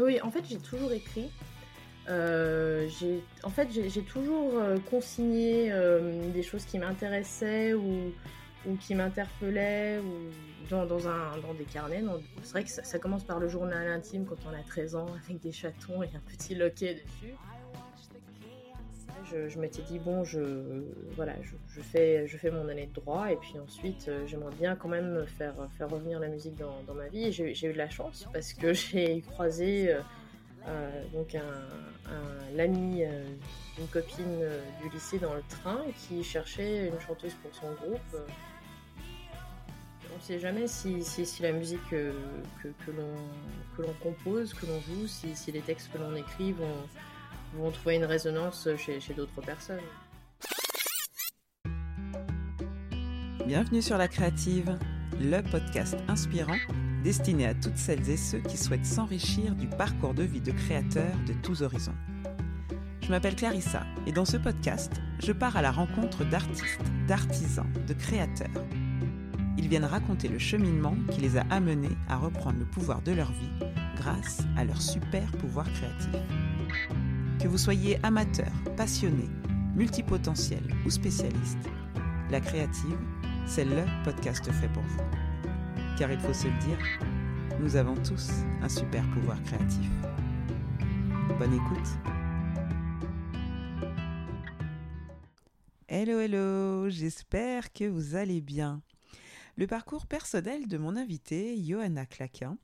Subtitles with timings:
[0.00, 1.30] Oui, en fait, j'ai toujours écrit.
[2.08, 8.12] Euh, j'ai, en fait, j'ai toujours euh, consigné euh, des choses qui m'intéressaient ou,
[8.80, 10.00] qui m'interpellaient
[10.70, 12.02] dans, des carnets.
[12.42, 15.06] C'est vrai que ça, ça, commence par le journal intime quand on a 13 ans
[15.24, 17.34] avec des chatons et un petit loquet dessus.
[19.30, 20.40] Je, m'étais dit bon, je
[21.16, 25.54] voilà, je, fais mon année de droit et puis ensuite j'aimerais bien quand même faire
[25.90, 27.32] revenir la musique dans, ma vie.
[27.32, 29.94] J'ai eu de la chance parce que j'ai croisé
[30.68, 31.42] euh, donc un,
[32.54, 33.24] l'ami euh,
[33.76, 38.16] d'une copine euh, du lycée dans le train qui cherchait une chanteuse pour son groupe.
[40.12, 41.00] On ne sait jamais si,
[41.40, 42.12] la musique que,
[42.62, 46.88] que, que l'on compose, que l'on joue, si, si, les textes que l'on écrit vont,
[47.54, 49.80] vont trouver une résonance chez, chez d'autres personnes.
[53.46, 54.78] Bienvenue sur La Créative,
[55.20, 56.58] le podcast inspirant
[57.02, 61.16] destiné à toutes celles et ceux qui souhaitent s'enrichir du parcours de vie de créateurs
[61.26, 61.94] de tous horizons.
[63.00, 67.94] Je m'appelle Clarissa et dans ce podcast, je pars à la rencontre d'artistes, d'artisans, de
[67.94, 68.64] créateurs.
[69.56, 73.32] Ils viennent raconter le cheminement qui les a amenés à reprendre le pouvoir de leur
[73.32, 76.20] vie grâce à leur super pouvoir créatif.
[77.40, 79.28] Que vous soyez amateur, passionné,
[79.74, 81.58] multipotentiel ou spécialiste,
[82.30, 82.98] La Créative,
[83.46, 85.02] c'est le podcast fait pour vous
[85.98, 86.78] car il faut se le dire,
[87.60, 88.30] nous avons tous
[88.62, 89.90] un super pouvoir créatif.
[91.40, 91.88] Bonne écoute
[95.88, 98.80] Hello hello, j'espère que vous allez bien.
[99.56, 102.58] Le parcours personnel de mon invité, Johanna Claquin,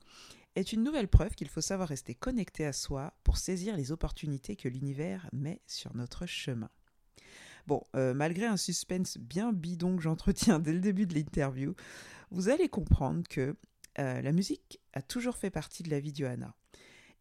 [0.55, 4.55] est une nouvelle preuve qu'il faut savoir rester connecté à soi pour saisir les opportunités
[4.55, 6.69] que l'univers met sur notre chemin.
[7.67, 11.75] Bon, euh, malgré un suspense bien bidon que j'entretiens dès le début de l'interview,
[12.31, 13.55] vous allez comprendre que
[13.99, 16.53] euh, la musique a toujours fait partie de la vie d'Johanna.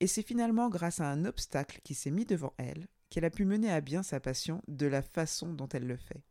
[0.01, 3.45] Et c'est finalement grâce à un obstacle qui s'est mis devant elle qu'elle a pu
[3.45, 6.23] mener à bien sa passion de la façon dont elle le fait.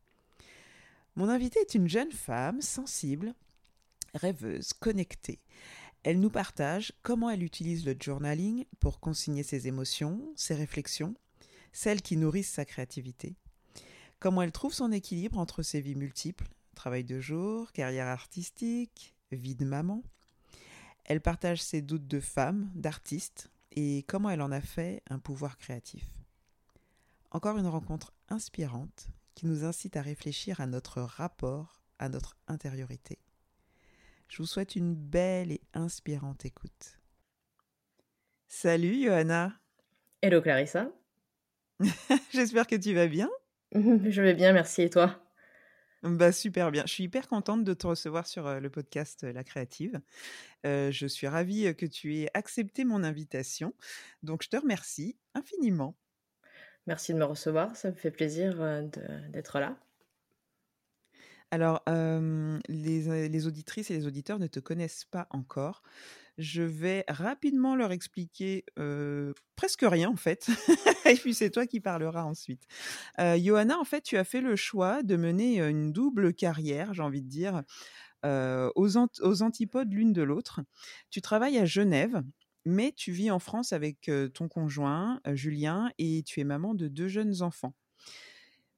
[1.16, 3.34] Mon invitée est une jeune femme sensible,
[4.14, 5.40] rêveuse, connectée.
[6.04, 11.16] Elle nous partage comment elle utilise le journaling pour consigner ses émotions, ses réflexions,
[11.72, 13.38] celles qui nourrissent sa créativité,
[14.20, 19.56] comment elle trouve son équilibre entre ses vies multiples, travail de jour, carrière artistique, vie
[19.56, 20.04] de maman.
[21.06, 25.58] Elle partage ses doutes de femme, d'artiste, et comment elle en a fait un pouvoir
[25.58, 26.06] créatif.
[27.32, 33.18] Encore une rencontre inspirante qui nous incite à réfléchir à notre rapport à notre intériorité.
[34.28, 37.00] Je vous souhaite une belle et inspirante écoute.
[38.48, 39.54] Salut Johanna.
[40.22, 40.92] Hello Clarissa.
[42.34, 43.30] J'espère que tu vas bien.
[43.74, 44.84] Je vais bien, merci.
[44.84, 45.20] Et toi?
[46.04, 46.84] Bah, super bien.
[46.86, 50.02] Je suis hyper contente de te recevoir sur le podcast La Créative.
[50.66, 53.74] Euh, je suis ravie que tu aies accepté mon invitation.
[54.22, 55.96] Donc, je te remercie infiniment.
[56.88, 57.76] Merci de me recevoir.
[57.76, 58.58] Ça me fait plaisir
[59.30, 59.78] d'être là.
[61.54, 61.84] Alors,
[62.68, 65.84] les, auditrices et les auditeurs ne te connaissent pas encore.
[66.40, 68.66] Je vais rapidement leur expliquer
[69.56, 70.48] presque rien en fait.
[71.06, 72.64] et puis c'est toi qui parleras ensuite.
[73.20, 77.22] Johanna, en fait, tu as fait le choix de mener une double carrière, j'ai envie
[77.22, 77.62] de dire,
[78.24, 78.98] aux,
[79.44, 80.62] antipodes l'une de l'autre.
[81.12, 82.24] Tu travailles à Genève.
[82.66, 87.10] Mais tu vis en France avec ton conjoint, Julien, et tu es maman de deux
[87.10, 87.76] jeunes enfants.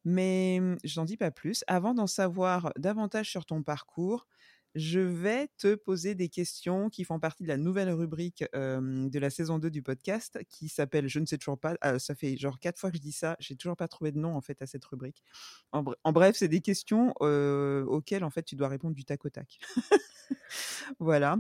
[0.06, 1.64] Mais je n'en dis pas plus.
[1.68, 4.28] Avant d'en savoir davantage sur ton parcours,
[4.76, 9.30] je vais te poser des questions qui font partie de la nouvelle rubrique de la
[9.30, 11.76] saison 2 du podcast qui s'appelle Je ne sais toujours pas.
[11.86, 13.38] Euh, ça fait genre quatre fois que je dis ça.
[13.40, 15.24] J'ai toujours pas trouvé de nom en fait à cette rubrique.
[15.72, 19.24] En, bre en bref, c'est des questions auxquelles en fait tu dois répondre du tac
[19.26, 19.60] au tac.
[21.00, 21.38] voilà.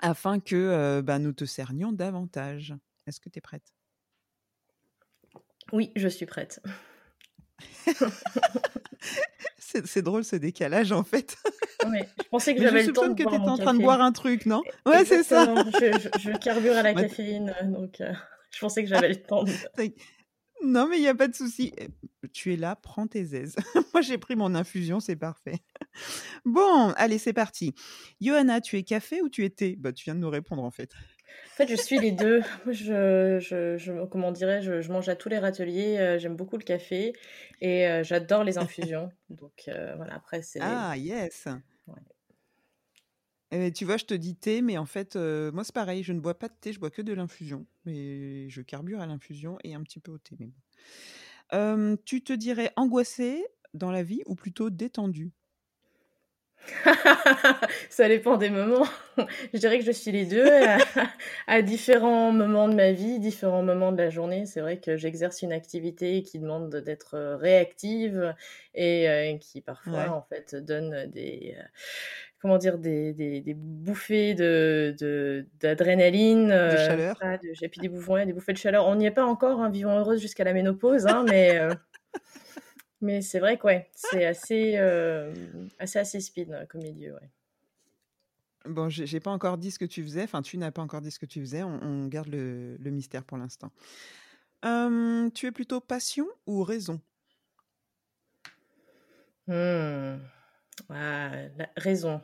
[0.00, 2.74] Afin que bah, nous te cernions davantage.
[3.06, 3.74] Est-ce que tu es prête?
[5.72, 6.62] Oui, je suis prête.
[9.58, 11.36] c'est drôle ce décalage en fait.
[11.88, 14.00] Ouais, je pensais que j'avais le temps de que tu étais en train de boire
[14.00, 14.62] un truc, non?
[14.86, 15.46] Ouais, c'est ça.
[15.54, 18.12] je, je, je, carbure à la caféine, donc euh,
[18.50, 19.44] je pensais que j'avais le temps.
[19.44, 19.52] De...
[20.64, 21.72] Non, mais il n'y a pas de souci.
[21.78, 21.88] Eh,
[22.32, 23.54] tu es là, prends tes aises.
[23.94, 25.60] Moi, j'ai pris mon infusion, c'est parfait.
[26.44, 27.74] Bon, allez, c'est parti.
[28.20, 29.76] Johanna, tu es café ou tu es thé?
[29.76, 30.90] Bah, Tu viens de nous répondre en fait.
[31.46, 32.42] En fait, je suis les deux.
[32.66, 35.98] Je, je, je comment dirais je, je, mange à tous les râteliers.
[35.98, 37.12] Euh, J'aime beaucoup le café
[37.60, 39.10] et euh, j'adore les infusions.
[39.30, 40.60] Donc euh, voilà, après c'est.
[40.62, 41.48] Ah yes.
[41.86, 42.00] Ouais.
[43.50, 46.02] Et tu vois, je te dis thé, mais en fait, moi c'est pareil.
[46.02, 47.66] Je ne bois pas de thé, je bois que de l'infusion.
[47.84, 50.36] Mais je carbure à l'infusion et un petit peu au thé.
[50.38, 50.50] Mais
[51.50, 51.96] bon.
[52.04, 55.32] Tu te dirais angoissée dans la vie ou plutôt détendue?
[57.90, 58.86] ça dépend des moments.
[59.54, 60.46] je dirais que je suis les deux
[61.46, 64.46] à, différents moments de ma vie, différents moments de la journée.
[64.46, 68.34] C'est vrai que j'exerce une activité qui demande d'être euh, réactive
[68.74, 71.62] et euh, qui parfois en fait donne des euh,
[72.40, 77.16] comment dire des, des, bouffées de d'adrénaline, de, chaleur,
[77.62, 78.86] et puis des bouffées, des bouffées de chaleur.
[78.86, 81.58] On n'y est pas encore, hein, vivant heureuse jusqu'à la ménopause, hein, mais
[83.00, 85.32] mais c'est vrai que ouais, c'est assez, euh,
[85.78, 87.14] assez, assez speed euh, comme milieu.
[87.14, 87.30] Ouais.
[88.64, 90.24] Bon, j'ai pas encore dit ce que tu faisais.
[90.24, 91.62] Enfin, tu n'as pas encore dit ce que tu faisais.
[91.62, 93.70] On, garde le, le, mystère pour l'instant.
[94.62, 97.00] tu es plutôt passion ou raison?
[99.46, 100.18] Mmh.
[100.90, 101.30] ah,
[101.76, 102.20] raison.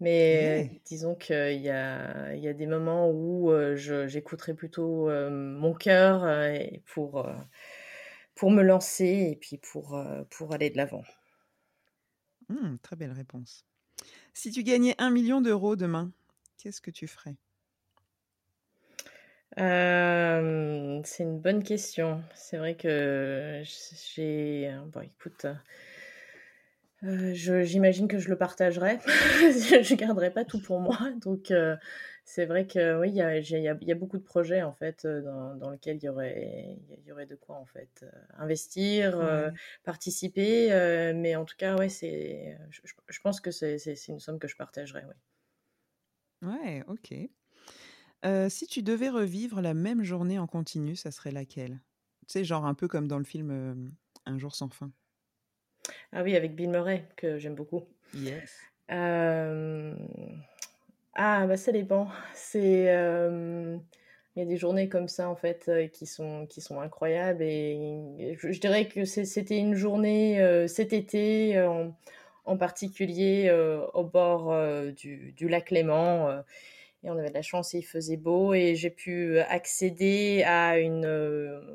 [0.00, 6.26] Mais disons qu'il y a, y a des moments où euh, j'écouterai plutôt mon cœur
[6.86, 7.24] pour
[8.38, 11.02] pour me lancer et puis pour, euh, pour aller de l'avant.
[12.48, 13.66] Mmh, très belle réponse.
[14.32, 16.12] Si tu gagnais un million d'euros demain,
[16.56, 17.34] qu'est-ce que tu ferais?
[19.58, 22.22] Euh, C'est une bonne question.
[22.32, 23.62] C'est vrai que
[24.14, 24.72] j'ai...
[24.92, 25.46] Bon, écoute,
[27.02, 29.00] euh, j'imagine que je le partagerai.
[29.06, 30.96] je ne garderai pas tout pour moi.
[31.22, 31.52] Donc,
[32.28, 35.22] c'est vrai que oui, il y a, y a, beaucoup de projets en fait euh,
[35.22, 39.18] dans, dans lesquels il y aurait, il y aurait de quoi en fait euh, investir,
[39.18, 39.50] euh,
[39.82, 40.68] participer.
[41.14, 43.78] mais en tout cas, ouais, c'est, je, pense que c'est,
[44.08, 45.06] une somme que je partagerais.
[46.42, 46.50] Oui.
[46.50, 47.14] Ouais, ok.
[48.50, 51.80] si tu devais revivre la même journée en continu, ça serait laquelle?
[52.26, 53.90] Tu sais, genre un peu comme dans le film
[54.26, 54.92] Un jour sans fin.
[56.12, 57.86] Ah oui, avec Bill Murray, que j'aime beaucoup.
[58.12, 58.54] Yes.
[61.20, 62.08] Ah, bah ça dépend.
[62.32, 67.42] C'est, il y a des journées comme ça en fait qui sont qui sont incroyables
[67.42, 70.38] et, je, dirais que c'était une journée
[70.68, 71.60] cet été
[72.44, 73.50] en, particulier
[73.94, 74.54] au bord
[74.92, 76.44] du, du, lac Léman
[77.02, 80.78] et on avait de la chance et il faisait beau et j'ai pu accéder à
[80.78, 81.08] une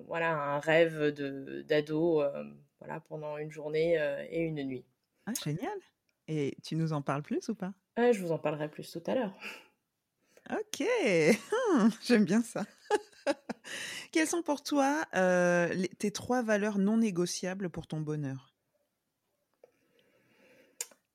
[0.07, 2.23] voilà un rêve de d'ado
[2.79, 3.97] voilà pendant une journée
[4.29, 4.85] et une nuit.
[5.25, 5.77] Ah génial.
[6.29, 7.73] Et tu nous en parles plus ou pas?
[7.97, 9.33] Je vous en parlerai plus tout à l'heure.
[10.51, 10.85] Ok,
[12.05, 12.65] j'aime bien ça.
[14.11, 18.53] Quelles sont pour toi euh, tes trois valeurs non négociables pour ton bonheur?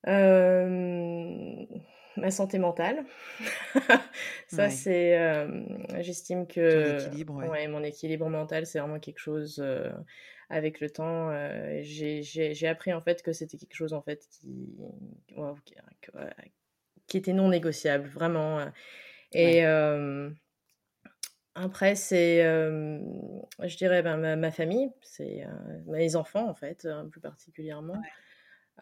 [0.06, 1.64] Euh,
[2.16, 3.04] Ma santé mentale.
[4.48, 5.18] ça, c'est.
[5.18, 5.46] Euh,
[6.00, 7.08] j'estime que.
[7.30, 7.68] ouais.
[7.68, 9.62] mon équilibre mental, c'est vraiment quelque chose
[10.50, 11.30] avec le temps,
[11.82, 14.74] j'ai appris en fait que c'était quelque chose en fait qui,
[15.66, 15.74] qui
[17.16, 18.60] était non négociable, vraiment.
[18.60, 18.66] Euh.
[19.32, 19.64] Et
[21.54, 25.44] après, c'est, je dirais, ben, ma, famille, c'est
[25.86, 28.00] mes enfants, en fait, hein, plus particulièrement.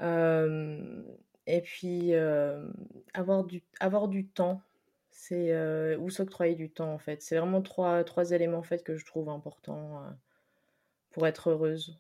[0.00, 2.14] et puis,
[3.14, 4.60] avoir, du, avoir du temps,
[5.10, 7.22] c'est ou s'octroyer du temps, en fait.
[7.22, 10.02] C'est vraiment trois, trois éléments, en fait, que je trouve importants
[11.12, 11.98] pour être heureuse.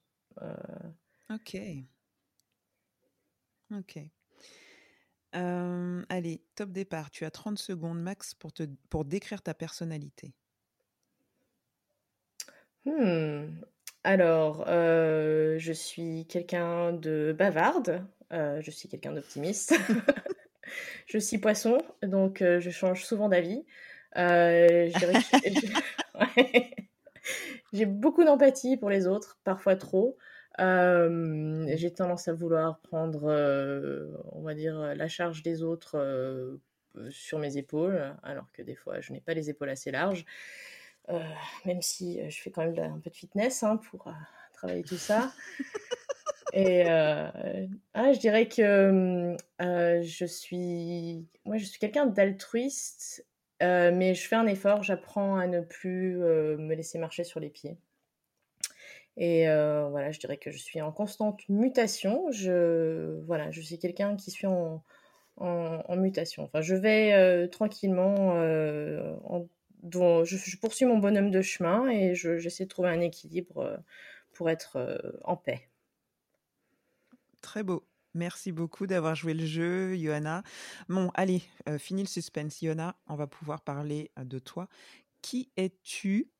[1.30, 1.56] Ok.
[3.72, 4.10] Ok
[6.08, 7.10] allez, top départ.
[7.10, 10.32] Tu as 30 secondes max pour, te, pour décrire ta personnalité.
[12.84, 13.60] Hmm.
[14.04, 18.06] Alors, je suis quelqu'un de bavarde.
[18.30, 19.74] je suis quelqu'un d'optimiste.
[21.06, 23.64] je suis poisson, donc je change souvent d'avis.
[27.72, 30.18] J'ai beaucoup d'empathie pour les autres, parfois trop
[30.58, 33.24] j'ai tendance à vouloir prendre,
[34.32, 36.58] on va dire, la charge des autres
[37.10, 40.24] sur mes épaules, alors que des fois, je n'ai pas les épaules assez larges.
[41.64, 44.08] même si je fais quand même un peu de fitness hein, pour
[44.52, 45.32] travailler tout ça.
[46.52, 53.26] Et ah, je dirais que je suis, moi, je suis quelqu'un d'altruiste,
[53.60, 57.76] mais je fais un effort, j'apprends à ne plus me laisser marcher sur les pieds.
[59.16, 62.30] Et euh, voilà, je dirais que je suis en constante mutation.
[62.30, 64.82] Je, voilà, je suis quelqu'un qui suis en,
[65.36, 66.44] en, mutation.
[66.44, 69.14] Enfin, je vais euh, tranquillement, euh,
[69.82, 73.82] je, poursuis mon bonhomme de chemin et j'essaie de trouver un équilibre
[74.32, 75.68] pour être en paix.
[77.40, 77.86] Très beau.
[78.12, 80.42] Merci beaucoup d'avoir joué le jeu, Johanna.
[80.88, 81.42] Bon, allez,
[81.78, 82.60] fini le suspense.
[82.62, 84.68] Johanna, on va pouvoir parler de toi.
[85.22, 86.30] Qui es-tu,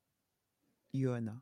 [0.94, 1.36] Johanna?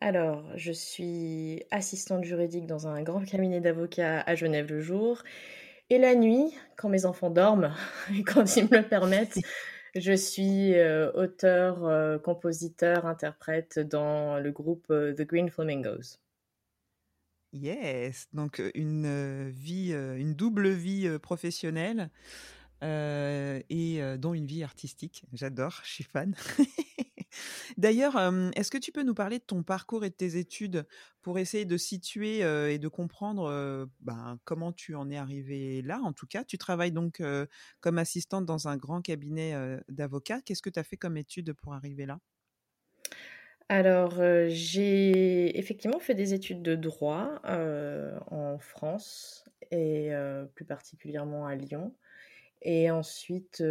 [0.00, 5.22] Alors, je suis assistante juridique dans un grand cabinet d'avocats à Genève le jour.
[5.88, 7.74] Et la nuit, quand mes enfants dorment
[8.14, 9.38] et quand ils me le permettent,
[9.94, 16.18] je suis euh, auteur, euh, compositeur, interprète dans le groupe euh, The Green Flamingos.
[17.52, 22.10] Yes, donc une vie, une double vie professionnelle
[22.82, 25.24] et dont une vie artistique.
[25.32, 26.34] J'adore, je suis fan.
[27.76, 28.16] D'ailleurs,
[28.54, 30.86] est-ce que tu peux nous parler de ton parcours et de tes études
[31.22, 32.38] pour essayer de situer
[32.72, 36.92] et de comprendre ben, comment tu en es arrivé là En tout cas, tu travailles
[36.92, 37.22] donc
[37.80, 40.40] comme assistante dans un grand cabinet d'avocats.
[40.42, 42.18] Qu'est-ce que tu as fait comme études pour arriver là?
[43.68, 50.10] Alors, j'ai effectivement fait des études de droit, en France et
[50.54, 51.94] plus particulièrement à Lyon
[52.62, 53.62] et ensuite,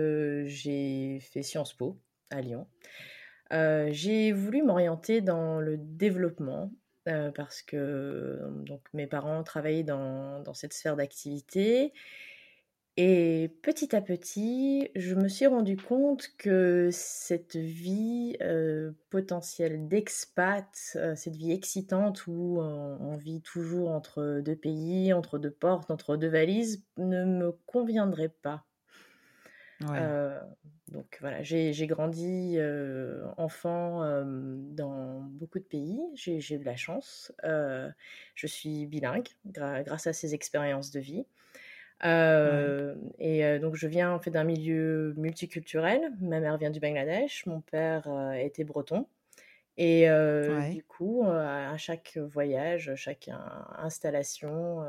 [0.45, 2.67] j'ai fait Sciences Po à Lyon.
[3.51, 6.71] J'ai voulu m'orienter dans le développement,
[7.35, 11.93] parce que, donc mes parents travaillaient dans cette sphère d'activité
[12.97, 18.37] et petit à petit, je me suis rendu compte que cette vie
[19.09, 20.65] potentielle d'expat,
[21.15, 26.29] cette vie excitante où on, vit toujours entre deux pays, entre deux portes, entre deux
[26.29, 28.65] valises, ne me conviendrait pas.
[29.81, 32.57] Donc voilà, j'ai grandi
[33.37, 37.31] enfant dans beaucoup de pays, j'ai eu de la chance.
[37.43, 41.25] je suis bilingue grâce à ces expériences de vie.
[42.03, 46.11] Euh, et euh, donc, je viens en fait d'un milieu multiculturel.
[46.19, 49.07] Ma mère vient du Bangladesh, mon père euh, était breton.
[49.77, 50.07] Et
[50.71, 53.29] du coup, à chaque voyage, chaque
[53.77, 54.85] installation,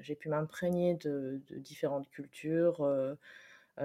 [0.00, 2.88] j'ai pu m'imprégner de, différentes cultures,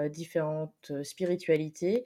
[0.10, 2.06] différentes spiritualités.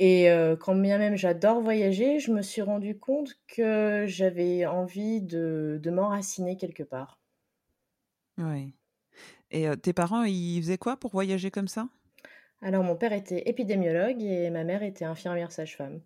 [0.00, 0.26] Et
[0.60, 5.90] quand bien même j'adore voyager, je me suis rendu compte que j'avais envie de, de
[5.90, 7.20] m'enraciner quelque part.
[8.38, 8.74] Oui.
[9.50, 11.88] Et tes parents, ils faisaient quoi pour voyager comme ça?
[12.60, 16.00] Alors, mon père était épidémiologue et ma mère était infirmière sage-femme.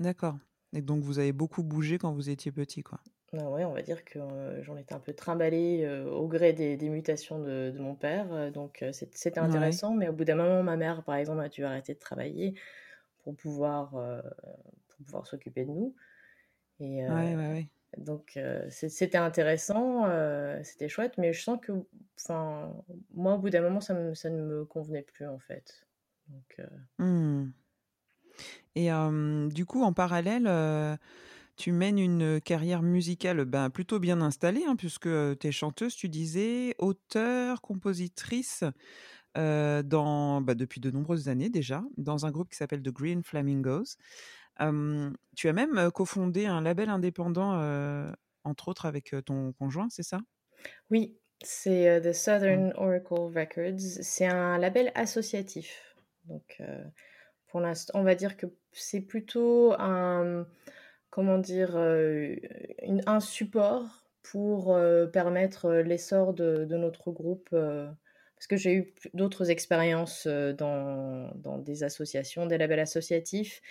[0.00, 0.38] D'accord.
[0.72, 3.00] Et donc, vous avez beaucoup bougé quand vous étiez petit, quoi.
[3.36, 4.18] Ah ouais, on va dire que
[4.62, 8.50] j'en étais un peu trimballée au gré des, mutations de, mon père.
[8.52, 9.94] donc, c'était intéressant.
[9.94, 12.54] Mais au bout d'un moment, ma mère, par exemple, a dû arrêter de travailler
[13.22, 15.94] pour pouvoir, pour pouvoir s'occuper de nous.
[16.80, 17.68] Et, ouais, ouais, ouais.
[17.96, 20.06] Donc c'était intéressant,
[20.62, 21.72] c'était chouette, mais je sens que,
[22.20, 22.72] enfin,
[23.14, 25.86] moi au bout d'un moment ça, ça, ne me convenait plus en fait.
[26.28, 26.60] Donc,
[26.98, 27.50] mmh.
[28.74, 28.90] Et
[29.52, 30.46] du coup en parallèle,
[31.58, 36.08] tu mènes une carrière musicale ben, plutôt bien installée, hein, puisque tu es chanteuse, tu
[36.08, 38.64] disais, auteur, compositrice.
[39.34, 43.96] dans, bah, depuis de nombreuses années déjà, dans un groupe qui s'appelle The Green Flamingos
[45.36, 47.52] tu as même cofondé un label indépendant,
[48.44, 50.18] entre autres avec ton conjoint, c'est ça?
[50.90, 52.12] Oui, c'est The mmh.
[52.12, 54.02] Southern Oracle Records.
[54.02, 55.96] C'est un label associatif.
[56.24, 56.60] Donc,
[57.46, 60.46] pour l'instant, on va dire que c'est plutôt un,
[61.10, 64.78] comment dire, un support pour
[65.12, 67.48] permettre l'essor de, notre groupe.
[67.50, 73.62] parce que j'ai eu d'autres expériences dans, des associations, des labels associatifs.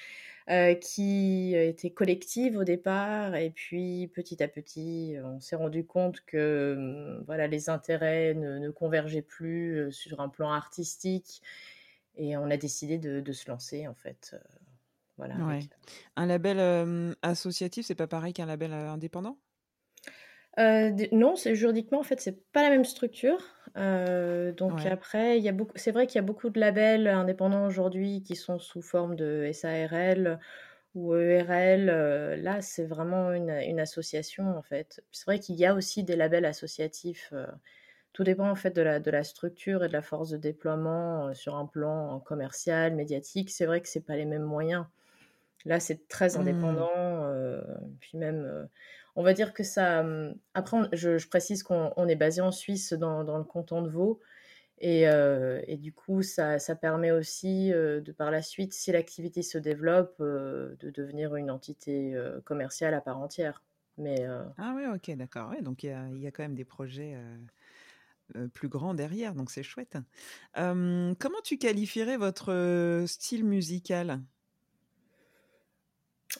[0.50, 6.22] Euh, qui était collective au départ, et puis petit à petit, on s'est rendu compte
[6.26, 11.42] que hum, voilà, les intérêts ne, convergeaient plus euh, sur un plan artistique,
[12.16, 14.38] et on a décidé de, se lancer en fait.
[15.20, 15.60] Euh.
[16.16, 19.38] Un label associatif, c'est pas pareil qu'un label indépendant?
[20.58, 23.44] Non, c'est juridiquement en fait c'est pas la même structure.
[23.76, 27.66] donc après, il y a beaucoup, c'est vrai qu'il y a beaucoup de labels indépendants
[27.66, 30.40] aujourd'hui qui sont sous forme de SARL
[30.96, 31.86] ou ERL.
[32.42, 35.04] là, c'est vraiment une, association en fait.
[35.12, 37.34] C'est vrai qu'il y a aussi des labels associatifs.
[38.14, 41.34] tout dépend en fait de la, de la structure et de la force de déploiement
[41.36, 43.52] sur un plan commercial, médiatique.
[43.52, 44.86] C'est vrai que c'est pas les mêmes moyens.
[45.68, 46.42] Là, c'est très mmh.
[46.42, 46.90] indépendant.
[48.00, 48.68] puis même
[49.18, 50.02] on va dire que ça.
[50.02, 54.22] Hum, après, je, précise qu'on est basé en Suisse, dans, le canton de Vaud.
[54.80, 59.58] Et, euh, du coup, ça, permet aussi, euh, de par la suite, si l'activité se
[59.58, 63.64] développe, euh, de devenir une entité commerciale à part entière.
[63.98, 64.28] Mais,
[64.60, 65.52] Ah oui, ok, d'accord.
[65.62, 67.18] donc il y a, quand même des projets
[68.54, 69.98] plus grands derrière, donc c'est chouette.
[70.54, 74.22] Comment tu qualifierais votre style musical?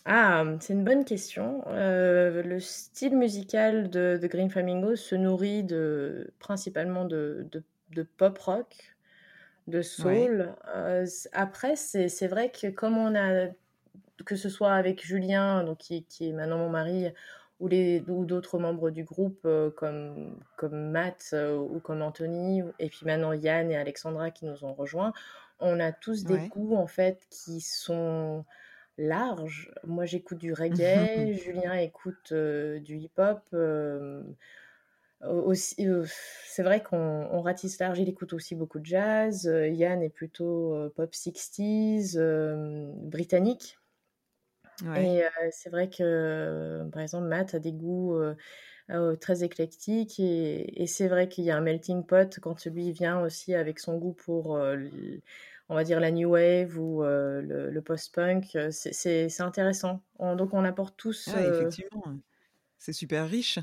[0.06, 1.64] Ah, c'est une bonne question.
[1.68, 7.48] Euh, le style musical de, Green Flamingo se nourrit de, principalement de,
[8.18, 8.96] pop rock,
[9.68, 10.54] de soul.
[10.76, 13.48] Euh, après, c'est vrai que comme on a,
[14.26, 17.08] que ce soit avec Julien, donc qui, est maintenant mon mari,
[17.60, 23.06] ou, ou d'autres membres du groupe euh, comme, comme Matt ou comme Anthony, et puis
[23.06, 25.14] maintenant Yann et Alexandra qui nous ont rejoints,
[25.60, 28.46] on a tous des goûts en fait qui sont
[28.98, 29.72] large.
[29.84, 33.42] Moi, j'écoute du reggae, Julien écoute du hip-hop.
[35.24, 35.88] aussi,
[36.46, 39.46] c'est vrai qu'on ratisse large, il écoute aussi beaucoup de jazz.
[39.46, 42.18] Yann est plutôt pop 60s,
[43.08, 43.78] britannique.
[44.96, 48.16] Et c'est vrai que, par exemple, Matt a des goûts
[49.20, 53.56] très éclectiques et, c'est vrai qu'il y a un melting pot quand lui vient aussi
[53.56, 54.60] avec son goût pour,
[55.70, 58.58] on va dire, la new wave ou le, post-punk.
[58.72, 60.02] C'est intéressant.
[60.20, 61.28] donc on apporte tous.
[61.28, 62.04] effectivement,
[62.78, 63.60] c'est super riche.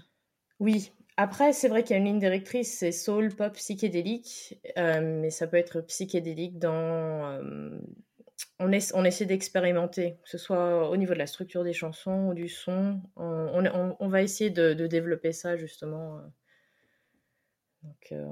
[0.61, 5.30] Oui, après, c'est vrai qu'il y a une ligne directrice, c'est soul, pop, psychédélique, mais
[5.30, 7.40] ça peut être psychédélique dans,
[8.58, 8.73] on,
[9.04, 13.00] essaie d'expérimenter, que ce soit au niveau de la structure des chansons ou du son.
[13.16, 16.20] On, va essayer de, développer ça justement.
[18.12, 18.26] Euh,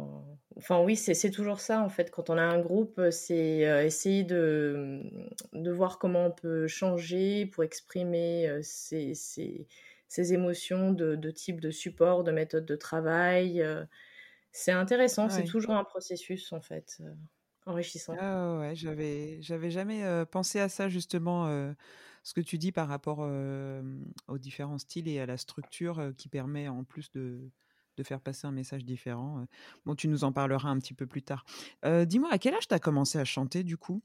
[0.56, 2.10] enfin oui, c'est toujours ça en fait.
[2.10, 5.02] Quand on a un groupe, c'est euh, essayer de,
[5.52, 9.14] voir comment on peut changer pour exprimer ses,
[10.18, 13.64] euh, émotions de, type de support, de méthode de travail.
[14.52, 17.02] c'est intéressant, c'est toujours un processus en fait
[17.64, 18.16] enrichissant.
[18.18, 21.74] Ah ouais, j'avais, j'avais jamais pensé à ça justement,
[22.24, 23.20] ce que tu dis par rapport
[24.28, 27.50] aux différents styles et à la structure qui permet en plus de,
[27.96, 29.46] de faire passer un message différent.
[29.84, 31.44] Bon, tu nous en parleras un petit peu plus tard.
[31.84, 34.02] dis-moi, à quel âge tu as commencé à chanter du coup?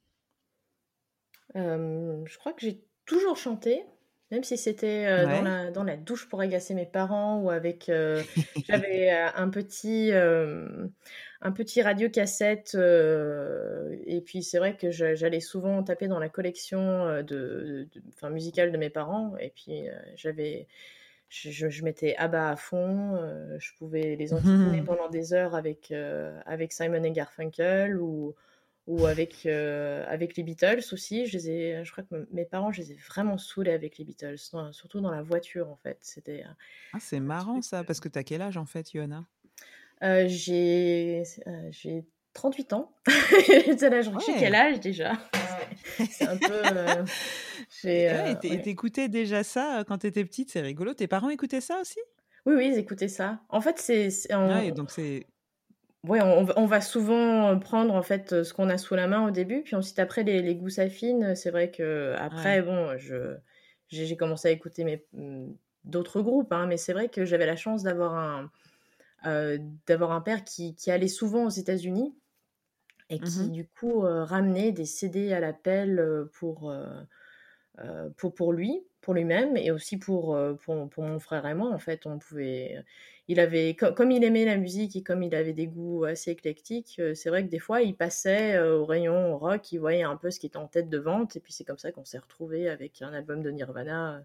[1.56, 3.84] Je crois que j'ai toujours chanté.
[4.30, 7.90] Même si c'était dans, la, dans, la, douche pour agacer mes parents ou avec.
[8.68, 10.12] J'avais un petit
[11.42, 16.30] un petit radio cassette euh, et puis c'est vrai que j'allais souvent taper dans la
[16.30, 20.68] collection euh, de, enfin, musicale de mes parents et puis euh, j'avais
[21.30, 23.18] je, je, mettais ABBA à fond,
[23.60, 25.94] je pouvais les entraîner pendant des heures avec,
[26.46, 28.34] avec Simon et Garfunkel ou,
[28.88, 31.26] ou avec, avec les Beatles aussi.
[31.26, 34.06] Je, les ai, je crois que mes parents, je les ai vraiment saoulés avec les
[34.06, 34.38] Beatles,
[34.72, 35.98] surtout dans la voiture en fait.
[36.02, 36.44] C'était.
[36.94, 39.26] Ah, c'est marrant ça, parce que tu as quel âge en fait, Johanna
[40.04, 42.94] euh, j'ai, euh, j'ai 38 ans.
[43.08, 44.36] Là, je ouais.
[44.40, 45.14] quel âge déjà?
[46.12, 46.62] C'est un peu.
[46.66, 47.04] Euh,
[48.44, 50.94] et t'écoutais déjà ça quand t'étais petite, c'est rigolo.
[50.94, 52.00] Tes parents écoutaient ça aussi?
[52.46, 53.40] Oui, oui, ils écoutaient ça.
[53.50, 54.10] En fait, c'est.
[54.34, 55.26] Ouais, donc c'est.
[56.10, 59.62] On, on, va souvent prendre en fait ce qu'on a sous la main au début,
[59.64, 61.36] puis ensuite après les, les goûts s'affinent.
[61.36, 63.36] C'est vrai que après, bon, je
[63.90, 65.48] j'ai commencé à écouter mes mmh,
[65.84, 68.52] d'autres groupes, hein, mais c'est vrai que j'avais la chance d'avoir un,
[69.26, 72.16] euh, d'avoir un père qui, qui, allait souvent aux États-Unis
[73.10, 76.74] et qui, mmh du coup, euh, ramenait des CD à l'appel pour,
[78.18, 81.72] pour, pour lui, pour lui-même et aussi pour, pour, pour, mon frère et moi.
[81.72, 82.84] En fait, on pouvait.
[83.30, 87.02] Il avait, comme, il aimait la musique et comme il avait des goûts assez éclectiques,
[87.14, 90.40] c'est vrai que des fois, il passait au rayon rock, il voyait un peu ce
[90.40, 93.02] qui était en tête de vente, et puis c'est comme ça qu'on s'est retrouvé avec
[93.02, 94.24] un album de Nirvana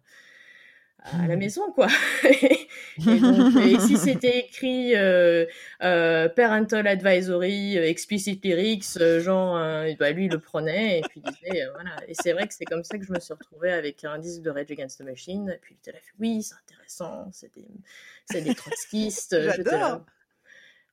[1.05, 1.89] à la maison, quoi.
[2.25, 5.47] et, donc, et si c'était écrit euh,
[5.83, 9.55] euh, Parental Advisory, euh, Explicit Lyrics, genre,
[9.99, 11.97] bah, lui, il le prenait, et puis il disait, voilà.
[12.09, 14.43] Et c'est vrai que c'est comme ça que je me suis retrouvée avec un disque
[14.43, 19.37] de Rage Against the Machine, et puis il oui, c'est intéressant, c'est des, des trotskistes.
[19.57, 20.05] J'adore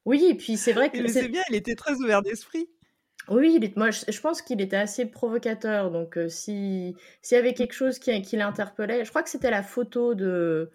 [0.05, 1.07] Oui, et puis c'est vrai que...
[1.07, 2.67] c'est bien, il était très ouvert d'esprit.
[3.27, 5.91] Oui, moi, je, pense qu'il était assez provocateur.
[5.91, 9.51] Donc, euh, si s'il y avait quelque chose qui, qui l'interpellait, je crois que c'était
[9.51, 10.71] la photo de,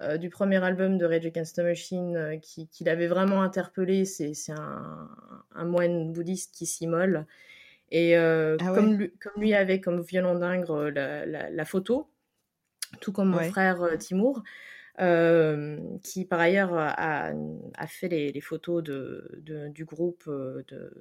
[0.00, 4.04] euh, du premier album de Rage Against the Machine euh, qui, qui l'avait vraiment interpellé.
[4.04, 5.08] C'est un,
[5.54, 7.26] un, moine bouddhiste qui s'immole.
[7.90, 12.06] Et ah comme, lui, comme, lui, avait comme violon d'ingre la, la, photo,
[13.00, 14.42] tout comme mon frère Timour,
[16.02, 17.32] qui par ailleurs a,
[17.76, 20.92] a fait les, les photos de, de, du groupe de,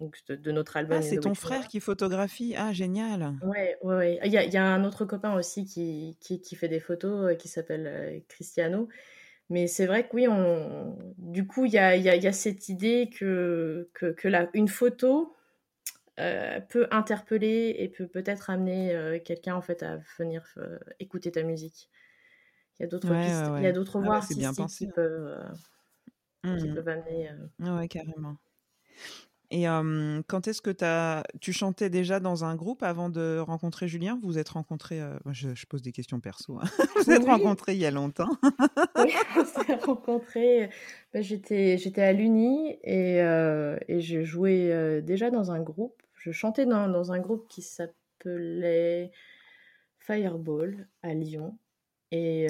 [0.00, 0.98] donc de, notre album.
[0.98, 2.54] Ah, c'est ton frère qui photographie?
[2.56, 3.34] Ah, génial.
[3.42, 4.20] Ouais, ouais, ouais.
[4.24, 7.32] Il y a, y a, un autre copain aussi qui, qui, qui fait des photos
[7.32, 8.88] euh, qui s'appelle euh, Cristiano.
[9.50, 10.96] Mais c'est vrai que oui, on...
[11.18, 14.48] du coup, il y a, y, a, y a, cette idée que, que, que la,
[14.54, 15.36] une photo
[16.18, 20.54] euh, peut interpeller et peut peut-être amener quelqu'un en fait à venir
[20.98, 21.90] écouter ta musique.
[22.78, 23.08] Il y a d'autres
[23.58, 25.38] il y a d'autres ah voix artistiques qui, peuvent,
[26.42, 27.30] qui mmh peuvent amener.
[27.60, 28.36] Ouais, carrément.
[29.50, 29.66] Et
[30.26, 31.22] quand est-ce que as...
[31.40, 34.18] tu chantais déjà dans un groupe avant de rencontrer Julien?
[34.20, 36.64] Vous vous êtes rencontrés, je, pose des questions perso, hein.
[37.06, 38.30] vous êtes rencontrés il y a longtemps
[38.96, 40.70] Oui, on s'est rencontrés,
[41.12, 46.02] bah, j'étais, à l'Uni et, et je jouais déjà dans un groupe.
[46.14, 49.12] Je chantais dans, dans un groupe qui s'appelait
[49.98, 51.56] Fireball à Lyon.
[52.14, 52.46] Et,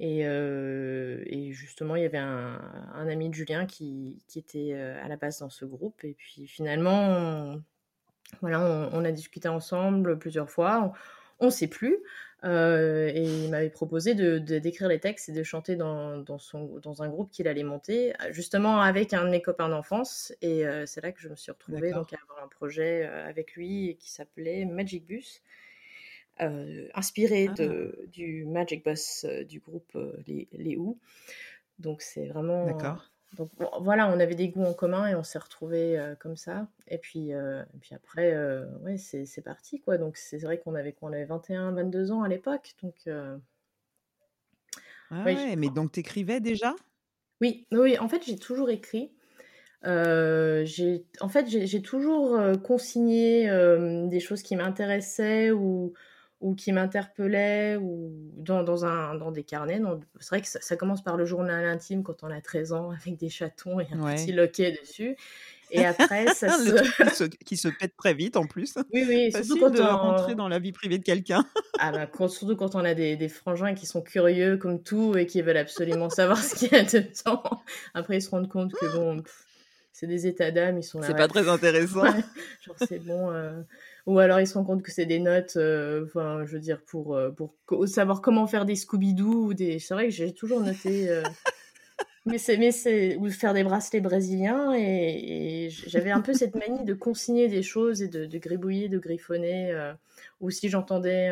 [0.00, 2.60] et, et, justement, il y avait un,
[2.94, 6.04] un ami de Julien qui, qui était à la base dans ce groupe.
[6.04, 7.56] Et puis finalement,
[8.40, 10.92] voilà, on, a discuté ensemble plusieurs fois.
[11.40, 11.98] On ne sait plus.
[12.44, 16.78] Euh, et il m'avait proposé de, d'écrire les textes et de chanter dans, dans, son,
[16.82, 20.32] dans un groupe qu'il allait monter, justement avec un de mes copains d'enfance.
[20.42, 23.28] Et euh, c'est là que je me suis retrouvée donc, à avoir un projet euh,
[23.28, 25.40] avec lui qui s'appelait Magic Bus,
[26.38, 28.06] inspiré de, ah.
[28.12, 30.78] du Magic Bus du groupe Les, les
[31.78, 32.66] Donc c'est vraiment.
[32.66, 33.08] D'accord.
[33.36, 36.68] Donc voilà, on avait des goûts en commun et on s'est retrouvés comme ça.
[36.88, 38.36] Et puis, et puis après,
[38.82, 39.96] ouais, c'est parti quoi.
[39.96, 42.74] Donc c'est vrai qu'on avait On avait 21, 22 ans à l'époque.
[42.82, 43.08] Donc.
[45.10, 46.74] Ah ouais, mais donc t'écrivais déjà?
[47.40, 47.98] Oui, oui.
[47.98, 49.12] En fait, j'ai toujours écrit.
[49.82, 53.48] j'ai, en fait, j'ai toujours consigné
[54.08, 55.94] des choses qui m'intéressaient ou
[56.42, 59.80] ou qui m'interpellait ou dans, dans, un, dans des carnets.
[60.20, 63.16] C'est vrai que ça, commence par le journal intime quand on a 13 ans avec
[63.16, 65.16] des chatons et un petit loquet dessus.
[65.70, 67.24] Et après, ça se...
[67.24, 67.68] qui, se...
[67.68, 68.74] pète très vite en plus.
[68.92, 69.96] Oui, oui, surtout quand de on...
[69.96, 71.46] rentrer dans la vie privée de quelqu'un.
[71.78, 75.26] ah bah, surtout quand on a des, des, frangins qui sont curieux comme tout et
[75.26, 77.42] qui veulent absolument savoir ce qu'il y a dedans.
[77.94, 79.22] Après, ils se rendent compte que bon,
[79.92, 81.06] c'est des états d'âme, ils sont là.
[81.06, 82.04] C'est pas très intéressant.
[82.04, 83.30] genre, c'est bon.
[83.30, 83.62] Euh,
[84.06, 86.80] ou alors ils se rendent compte que c'est des notes, euh, enfin, je veux dire,
[86.82, 87.54] pour, euh, pour
[87.86, 89.78] savoir comment faire des Scooby-Doo ou des.
[89.78, 91.08] C'est vrai que j'ai toujours noté.
[91.08, 91.22] Euh,
[92.26, 96.84] mais c'est, mais c'est, ou faire des bracelets brésiliens et, j'avais un peu cette manie
[96.84, 99.72] de consigner des choses et de, de gribouiller, de griffonner.
[100.40, 101.30] ou si j'entendais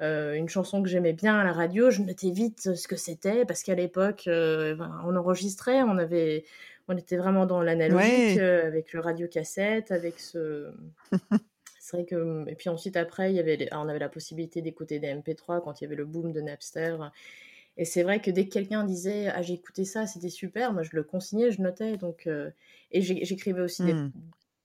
[0.00, 3.62] une chanson que j'aimais bien à la radio, je notais vite ce que c'était parce
[3.62, 6.44] qu'à l'époque, on enregistrait, on avait,
[6.88, 10.70] on était vraiment dans l'analogique avec le radio cassette, avec ce
[11.86, 14.98] c'est vrai que et puis ensuite après il y avait on avait la possibilité d'écouter
[14.98, 16.96] des MP3 quand il y avait le boom de Napster.
[17.76, 20.82] Et c'est vrai que dès que quelqu'un disait ah j'ai écouté ça c'était super moi
[20.82, 21.96] je le consignais je notais.
[21.96, 22.50] Donc euh,
[22.90, 24.10] et j'écrivais aussi mmh.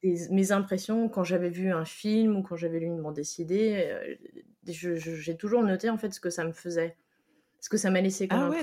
[0.02, 4.16] mes impressions quand j'avais vu un film ou quand j'avais lu une bande dessinée euh,
[4.66, 6.96] j'ai toujours noté en fait ce que ça me faisait
[7.60, 8.62] ce que ça m'a laissé comme ah ouais,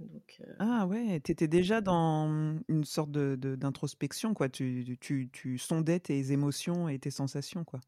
[0.00, 4.48] euh, ah ouais, tu étais déjà dans une sorte de, d'introspection, quoi.
[4.48, 7.80] Tu, tu, tu, sondais tes émotions et tes sensations, quoi.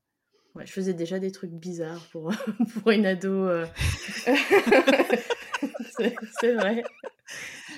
[0.54, 2.32] Ouais, je faisais déjà des trucs bizarres pour,
[2.74, 3.30] pour une ado.
[3.30, 3.66] Euh.
[6.40, 6.82] c'est, vrai.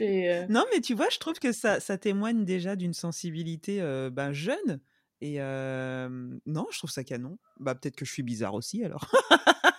[0.00, 4.32] Euh non, mais tu vois, je trouve que ça, ça témoigne déjà d'une sensibilité ben,
[4.32, 4.80] jeune.
[5.20, 7.38] Et non, je trouve ça canon.
[7.60, 9.10] Bah, peut-être que je suis bizarre aussi, alors.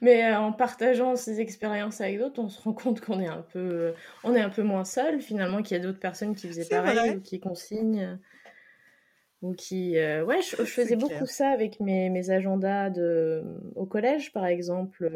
[0.00, 3.42] Mais euh, en partageant ces expériences avec d'autres, on se rend compte qu'on est un
[3.52, 6.48] peu, euh, on est un peu moins seul finalement, qu'il y a d'autres personnes qui
[6.48, 8.18] faisaient pareil ou qui consignent.
[9.42, 13.42] Ou qui, euh, ouais, je, faisais beaucoup ça avec mes, mes, agendas de,
[13.74, 15.10] au collège, par exemple.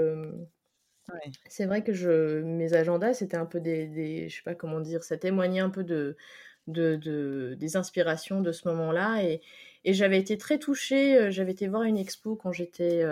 [1.48, 4.80] C'est vrai que je, mes agendas, c'était un peu des, des, je sais pas comment
[4.80, 6.18] dire, ça témoignait un peu de,
[6.66, 9.22] de, de des inspirations de ce moment-là.
[9.22, 9.40] Et,
[9.86, 11.32] et j'avais été très touchée.
[11.32, 13.02] J'avais été voir une expo quand j'étais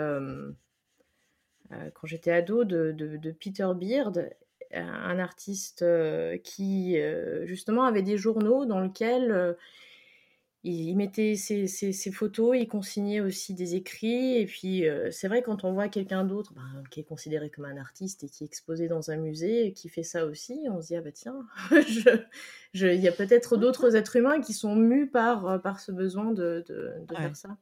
[1.93, 4.29] quand j'étais ado de, de, Peter Beard,
[4.73, 9.55] un artiste euh, qui euh, justement avait des journaux dans lesquels
[10.63, 14.37] il, mettait ses, ses, photos, il consignait aussi des écrits.
[14.37, 17.77] Et puis, c'est vrai, quand on voit quelqu'un d'autre ben, qui est considéré comme un
[17.77, 20.95] artiste et qui est exposé dans un musée, qui fait ça aussi, on se dit,
[20.97, 21.45] ah bah tiens,
[22.73, 26.65] il y a peut-être d'autres êtres humains qui sont mus par, par ce besoin de,
[26.67, 27.57] de, faire ça.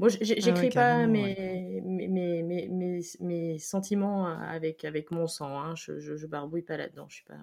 [0.00, 5.60] Moi, ah j'écris pas mes, mes, mes, mes, sentiments avec, avec mon sang.
[5.60, 5.74] Hein.
[5.76, 7.06] Je, je, barbouille pas là-dedans.
[7.10, 7.36] Je suis pas.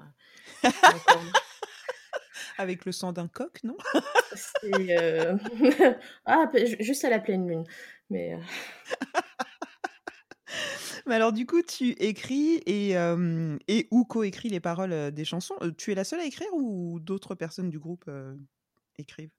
[2.57, 3.77] avec le sang d'un coq, non?
[4.65, 5.35] Euh,
[6.25, 7.63] ah, juste à la pleine lune.
[8.09, 8.33] Mais.
[8.33, 9.21] Euh.
[11.05, 12.93] Mais alors, du coup, tu écris et,
[13.67, 15.55] et ou co-écris les paroles des chansons.
[15.77, 18.09] Tu es la seule à écrire ou d'autres personnes du groupe
[18.97, 19.36] écrivent?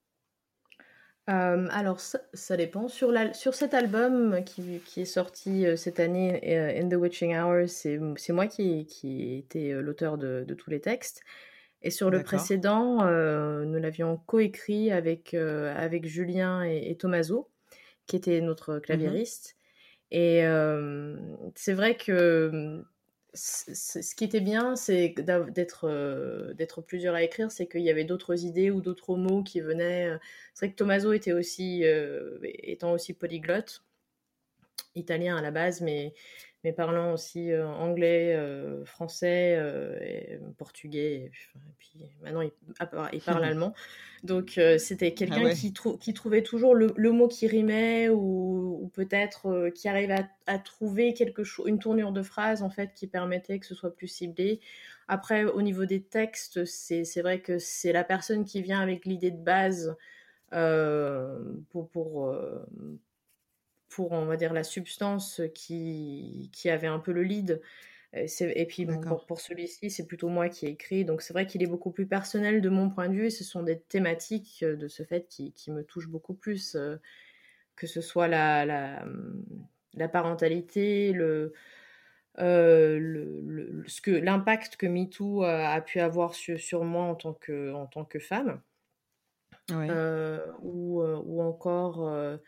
[1.29, 2.87] Euh, alors ça, dépend.
[2.87, 6.95] Sur, la, sur cet album qui, qui est sorti euh, cette année, euh, In the
[6.95, 7.99] Witching Hour, c'est
[8.31, 11.21] moi qui, qui été l'auteur de, de, tous les textes.
[11.81, 17.49] Et sur le précédent, nous l'avions coécrit avec, avec Julien et, et Tommaso,
[18.05, 19.55] qui était notre mmh claviériste.
[20.11, 20.43] Et
[21.55, 22.83] c'est vrai que
[23.33, 28.03] ce qui était bien, c'est d'être euh, d'être plusieurs à écrire, c'est qu'il y avait
[28.03, 30.07] d'autres idées ou d'autres mots qui venaient.
[30.09, 30.17] Euh.
[30.53, 33.83] C'est vrai que Tommaso était aussi, euh, étant aussi polyglotte,
[34.99, 36.13] italien à la base, mais
[36.63, 41.31] mais parlant aussi euh, anglais, euh, français, euh, et portugais, et
[41.77, 42.51] puis, maintenant il,
[43.13, 43.73] il parle allemand.
[44.23, 49.87] Donc c'était quelqu'un ah qui, qui, trouvait toujours le, mot qui rimait ou, peut-être qui
[49.87, 53.75] arrivait à, trouver quelque chose, une tournure de phrase en fait qui permettait que ce
[53.75, 54.59] soit plus ciblé.
[55.07, 59.31] Après, au niveau des textes, c'est vrai que c'est la personne qui vient avec l'idée
[59.31, 59.95] de base
[61.69, 62.35] pour, pour,
[63.89, 67.61] pour, on va dire, la substance qui, qui avait un peu le lead.
[68.13, 68.87] Et puis
[69.27, 71.05] pour, celui-ci, c'est plutôt moi qui ai écrit.
[71.05, 73.25] Donc c'est vrai qu'il est beaucoup plus personnel de mon point de vue.
[73.27, 76.75] Et ce sont des thématiques de ce fait qui, qui me touchent beaucoup plus,
[77.75, 79.05] que ce soit la, la,
[79.93, 81.53] la parentalité, le,
[82.37, 87.33] le, ce que l'impact que MeToo a, a, pu avoir sur, sur, moi en tant
[87.33, 88.59] que, en tant que femme.
[90.63, 92.39] ou, ou, encore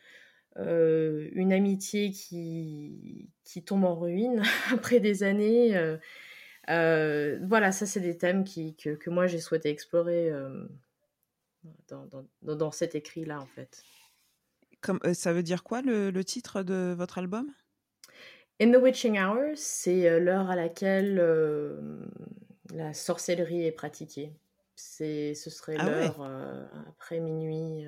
[0.58, 5.78] euh, une amitié qui, qui tombe en ruine après des années.
[5.78, 5.98] Euh,
[6.70, 10.32] euh, voilà, ça, c'est des thèmes qui, que, que moi, j'ai souhaité explorer
[11.88, 13.84] dans, dans, dans, cet écrit-là, en fait.
[14.82, 17.52] Comme, ça veut dire quoi, le, le titre de votre album?
[18.60, 21.16] In the Witching Hours, c'est l'heure à laquelle
[22.74, 24.34] la sorcellerie est pratiquée.
[24.76, 26.22] C'est, ce serait ah l'heure
[26.88, 27.88] après minuit.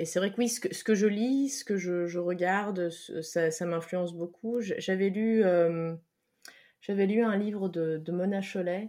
[0.00, 4.14] Et c'est vrai que oui, ce que, je lis, ce que je, regarde, ça, m'influence
[4.14, 4.62] beaucoup.
[4.62, 5.94] J'avais lu, euh,
[6.80, 8.88] j'avais lu un livre de, Mona Cholet,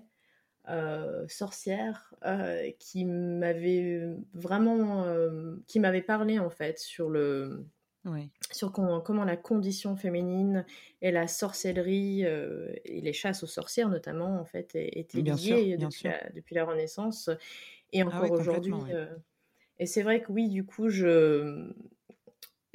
[0.69, 5.05] euh, sorcière, euh, qui m'avait vraiment,
[5.67, 7.65] qui m'avait parlé en fait sur le,
[8.53, 10.65] sur comment, la condition féminine
[11.01, 16.29] et la sorcellerie et les chasses aux sorcières notamment en fait étaient liées depuis, La,
[16.33, 17.29] depuis, la, Renaissance
[17.91, 18.71] et ah encore aujourd'hui.
[19.81, 21.73] Et c'est vrai que oui, du coup, je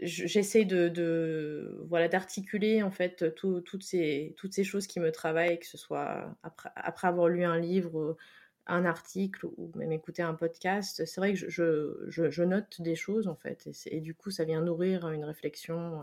[0.03, 5.66] j'essaie de, voilà d'articuler en fait toutes ces toutes ces choses qui me travaillent que
[5.66, 8.19] ce soit après, après avoir lu un livre
[8.66, 11.49] un article ou même écouter un podcast c'est vrai que je,
[12.09, 16.03] je, je, note des choses en fait et, du coup ça vient nourrir une réflexion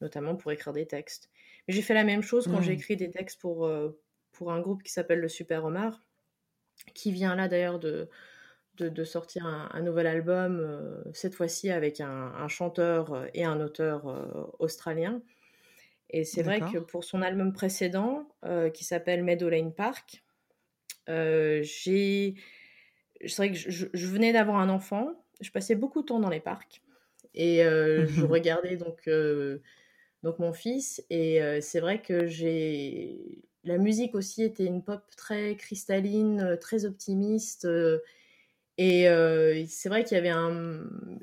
[0.00, 1.28] notamment pour écrire des textes
[1.68, 2.78] mais j'ai fait la même chose quand j'ai mmh.
[2.78, 4.00] écrit des textes pour euh,
[4.32, 6.02] pour un groupe qui s'appelle le Super Omar
[6.94, 8.08] qui vient là d'ailleurs de
[8.82, 14.08] de, sortir un, nouvel album, euh, cette fois-ci avec un, chanteur euh, et un auteur
[14.08, 14.26] euh,
[14.58, 15.22] australien.
[16.10, 18.26] Et c'est vrai que pour son album précédent,
[18.74, 20.24] qui s'appelle Meadow Lane Park,
[21.06, 22.34] j'ai.
[23.26, 26.40] C'est vrai que je, venais d'avoir un enfant, je passais beaucoup de temps dans les
[26.40, 26.82] parcs.
[27.34, 29.08] Et je regardais donc,
[30.24, 31.00] donc mon fils.
[31.10, 33.44] Et c'est vrai que j'ai.
[33.62, 37.68] La musique aussi était une pop très cristalline, très optimiste.
[38.82, 40.32] Et euh, c'est vrai qu'il y avait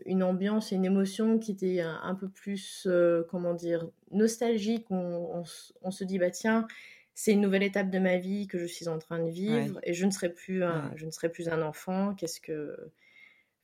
[0.05, 4.85] une ambiance et une émotion qui était un, peu plus, euh, comment dire, nostalgique.
[4.91, 6.67] On, se dit, bah tiens,
[7.15, 9.95] c'est une nouvelle étape de ma vie que je suis en train de vivre et
[9.95, 12.13] je ne serai plus un, je ne serai plus un enfant.
[12.13, 12.77] Qu'est-ce que.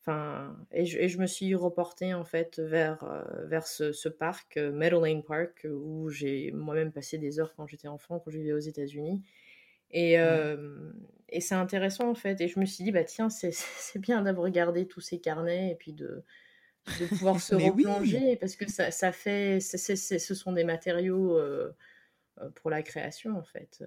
[0.01, 4.57] Enfin, et je, et je, me suis reportée en fait vers, euh, vers ce, parc,
[4.57, 8.53] Meadow Lane Park, où j'ai moi-même passé des heures quand j'étais enfant, quand je vivais
[8.53, 9.21] aux États-Unis.
[9.93, 10.15] Et,
[11.29, 12.41] et c'est intéressant en fait.
[12.41, 13.53] Et je me suis dit, bah tiens, c'est
[13.99, 16.23] bien d'avoir regardé tous ces carnets et puis de,
[16.99, 21.39] de pouvoir se replonger parce que ça, ça fait, ce sont des matériaux
[22.55, 23.83] pour la création en fait.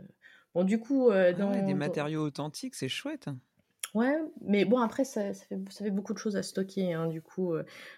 [0.55, 3.29] Bon, du coup, ah des matériaux authentiques, c'est chouette.
[3.95, 6.93] Ouais, mais bon, après, ça, ça, fait, ça, fait, beaucoup de choses à stocker.
[6.93, 7.55] Hein, du coup,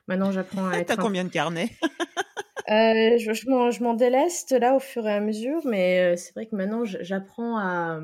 [0.07, 0.88] maintenant, j'apprends à être.
[0.88, 1.71] T'as combien de carnets?
[2.70, 6.44] Euh, je, je m'en déleste là au fur et à mesure, mais euh, c'est vrai
[6.44, 7.98] que maintenant j'apprends à,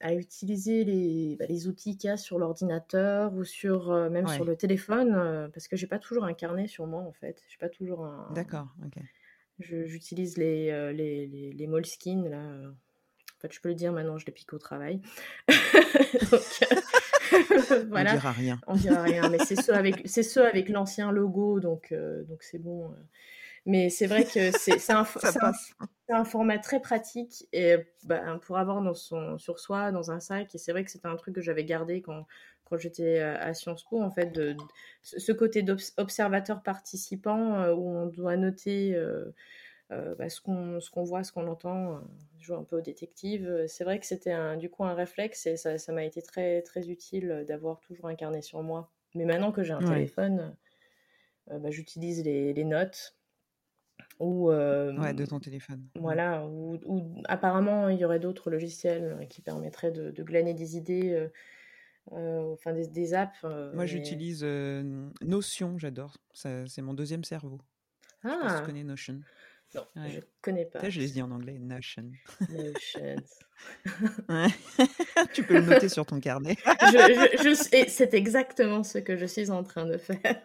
[0.00, 4.26] à, utiliser les, bah, les outils qu'il y a sur l'ordinateur ou sur euh, même
[4.26, 7.42] sur le téléphone, parce que j'ai pas toujours un carnet sur moi en fait.
[7.50, 8.32] J'ai pas toujours un.
[8.34, 9.02] D'accord, ok.
[9.58, 12.38] J'utilise les, les, les, les, Moleskine là.
[12.38, 15.00] En fait, je peux le dire maintenant, je les pique au travail.
[16.30, 16.40] Donc,
[17.88, 18.12] voilà.
[18.12, 18.60] On dira rien.
[18.68, 21.92] On dira rien, mais c'est ceux avec, c'est ceux avec l'ancien logo, donc
[22.26, 22.94] donc c'est bon.
[23.66, 25.04] Mais c'est vrai que c'est un,
[26.10, 30.54] un, format très pratique et bah, pour avoir dans son, sur soi, dans un sac.
[30.54, 32.26] Et c'est vrai que c'était un truc que j'avais gardé quand,
[32.68, 34.56] quand j'étais euh, à Sciences Po, en fait, de,
[35.02, 39.32] ce côté d'observateur participant euh, où on doit noter euh,
[39.90, 42.00] bah, ce qu'on voit, ce qu'on entend,
[42.38, 43.64] jouer un peu au détective.
[43.66, 47.44] C'est vrai que c'était du coup un réflexe et ça m'a été très, très utile
[47.48, 48.90] d'avoir toujours un carnet sur moi.
[49.14, 50.54] Mais maintenant que j'ai un téléphone,
[51.46, 53.17] bah, j'utilise les, les, notes
[54.20, 55.86] ou, ouais, de ton téléphone.
[55.94, 56.78] Voilà, ou,
[57.26, 61.28] apparemment il y aurait d'autres logiciels qui permettraient de, glaner des idées,
[62.10, 63.44] enfin des, des apps.
[63.74, 64.44] Moi j'utilise
[65.22, 66.16] Notion, j'adore.
[66.32, 67.60] C'est mon deuxième cerveau.
[68.24, 68.28] Ah.
[68.28, 69.20] Je sais pas si tu connais Notion.
[69.74, 70.10] Non, ouais.
[70.10, 70.88] je connais pas.
[70.88, 72.10] je les dis en anglais, Notion.
[72.48, 73.16] Notion.
[75.34, 76.56] tu peux le noter sur ton carnet.
[76.64, 80.42] je, je, c'est exactement ce que je suis en train de faire.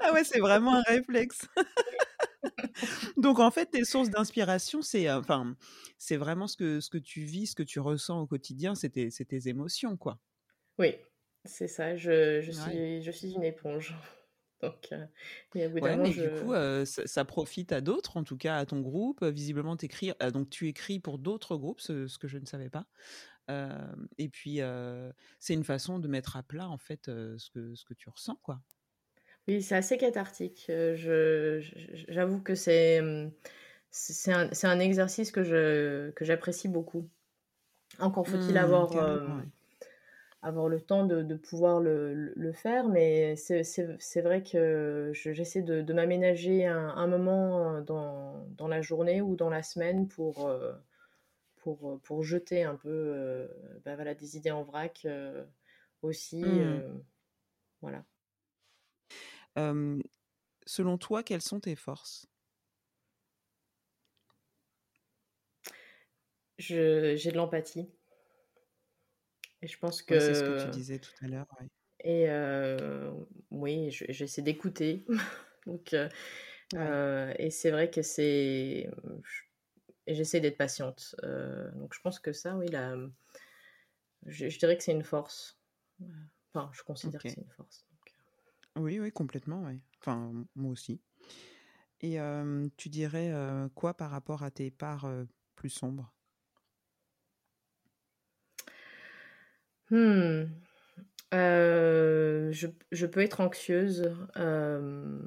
[0.00, 1.48] ah ouais, c'est vraiment un réflexe.
[3.16, 5.56] Donc en fait, tes sources d'inspiration, c'est euh, enfin,
[5.98, 8.90] c'est vraiment ce que, ce que tu vis, ce que tu ressens au quotidien, c'est
[8.90, 10.18] tes, tes, émotions, quoi.
[10.78, 10.96] Oui,
[11.44, 13.96] C'est ça, je, je suis, je suis une éponge.
[14.60, 15.06] Donc, euh,
[15.54, 16.52] mais du coup,
[16.84, 19.22] ça, profite à d'autres, en tout cas à ton groupe.
[19.22, 22.84] Visiblement, écris, ah, donc tu écris pour d'autres groupes, ce, que je ne savais pas.
[24.18, 24.58] et puis,
[25.38, 28.34] c'est une façon de mettre à plat, en fait, ce, que, ce que tu ressens,
[28.42, 28.60] quoi.
[29.48, 30.64] Oui, c'est assez cathartique.
[30.68, 31.60] Je,
[32.08, 33.30] j'avoue que c'est, mmh,
[33.90, 37.08] c'est un, un, exercice que, je, que j'apprécie beaucoup.
[37.98, 38.92] Encore faut-il mmh, avoir
[40.42, 45.82] avoir le temps de, de pouvoir le, le, faire, mais c'est vrai que j'essaie de,
[45.82, 50.46] de m'aménager un, un, moment euh, dans, dans, la journée ou dans la semaine pour,
[50.46, 50.72] euh,
[51.56, 53.48] pour, euh, pour jeter un peu
[53.84, 55.06] bah voilà, des idées en vrac
[56.02, 56.44] aussi.
[56.44, 57.02] Mmh.
[57.80, 58.04] voilà.
[60.66, 62.26] Selon toi, quelles sont tes forces?
[66.58, 67.88] J'ai de l'empathie.
[69.62, 70.18] Et je pense que.
[70.18, 71.46] c'est ce que tu disais tout à l'heure.
[72.00, 73.12] Et euh,
[73.50, 75.04] oui, j'essaie d'écouter.
[75.66, 76.08] Donc, euh,
[76.74, 78.90] euh, et c'est vrai que c'est.
[80.06, 81.16] Et j'essaie d'être patiente.
[81.74, 82.96] donc, je pense que ça, oui, là,
[84.24, 85.60] je, dirais que c'est une force.
[86.54, 87.87] Enfin, je considère que c'est une force.
[88.76, 89.80] Oui, oui, complètement, oui.
[90.00, 91.00] Enfin, moi aussi.
[92.00, 92.18] Et
[92.76, 93.32] tu dirais
[93.74, 95.10] quoi par rapport à tes parts
[95.56, 96.14] plus sombres?
[99.90, 100.44] Hmm.
[101.34, 105.20] Euh, je, peux être anxieuse euh,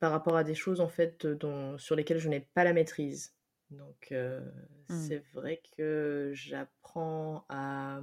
[0.00, 3.34] par rapport à des choses en fait dont, sur lesquelles je n'ai pas la maîtrise.
[3.70, 4.40] Donc euh,
[4.88, 5.06] hmm.
[5.06, 8.00] c'est vrai que j'apprends à,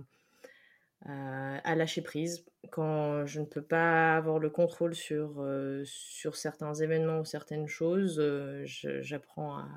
[1.06, 5.46] à, lâcher prise quand je ne peux pas avoir le contrôle sur,
[5.84, 8.22] sur certains événements ou certaines choses.
[8.66, 9.68] j'apprends à,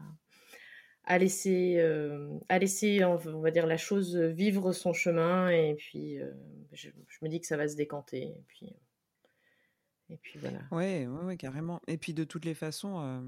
[1.06, 5.50] à laisser, euh, à laisser, on va dire, la chose vivre son chemin.
[5.50, 6.32] Et puis, euh,
[6.72, 6.88] je,
[7.22, 8.22] me dis que ça va se décanter.
[8.22, 8.74] Et puis,
[10.08, 10.60] et puis voilà.
[10.70, 11.80] Ouais, ouais, ouais, carrément.
[11.86, 13.20] Et puis, de toutes les façons, euh.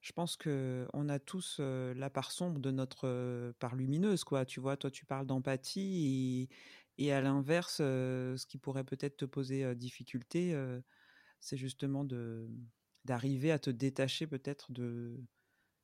[0.00, 4.44] Je pense que on a tous la part sombre de notre part lumineuse, quoi.
[4.44, 6.48] Tu vois, toi, tu parles d'empathie
[6.98, 10.54] et, et, à l'inverse, ce qui pourrait peut-être te poser difficulté,
[11.40, 12.48] c'est justement de
[13.04, 15.20] d'arriver à te détacher peut-être de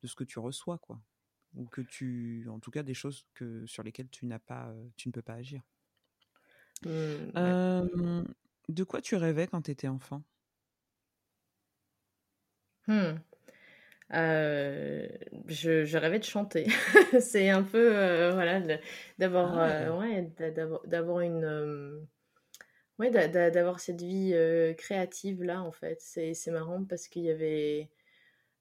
[0.02, 1.02] de ce que tu reçois, quoi.
[1.54, 5.08] Ou que tu, en tout cas, des choses que sur lesquelles tu n'as pas, tu
[5.08, 5.62] ne peux pas agir.
[7.34, 8.24] Mmh,
[8.68, 10.22] de quoi tu rêvais quand tu étais enfant?
[12.86, 13.24] Mmh.
[14.12, 15.08] Euh,
[15.46, 16.66] je, rêvais de chanter.
[17.20, 18.60] c'est un peu, euh, voilà,
[19.18, 20.30] d'avoir, ah ouais,
[20.86, 22.06] d'avoir une,
[22.98, 24.34] ouais, d'avoir cette vie
[24.76, 26.00] créative là, en fait.
[26.00, 27.88] C'est marrant parce qu'il y avait,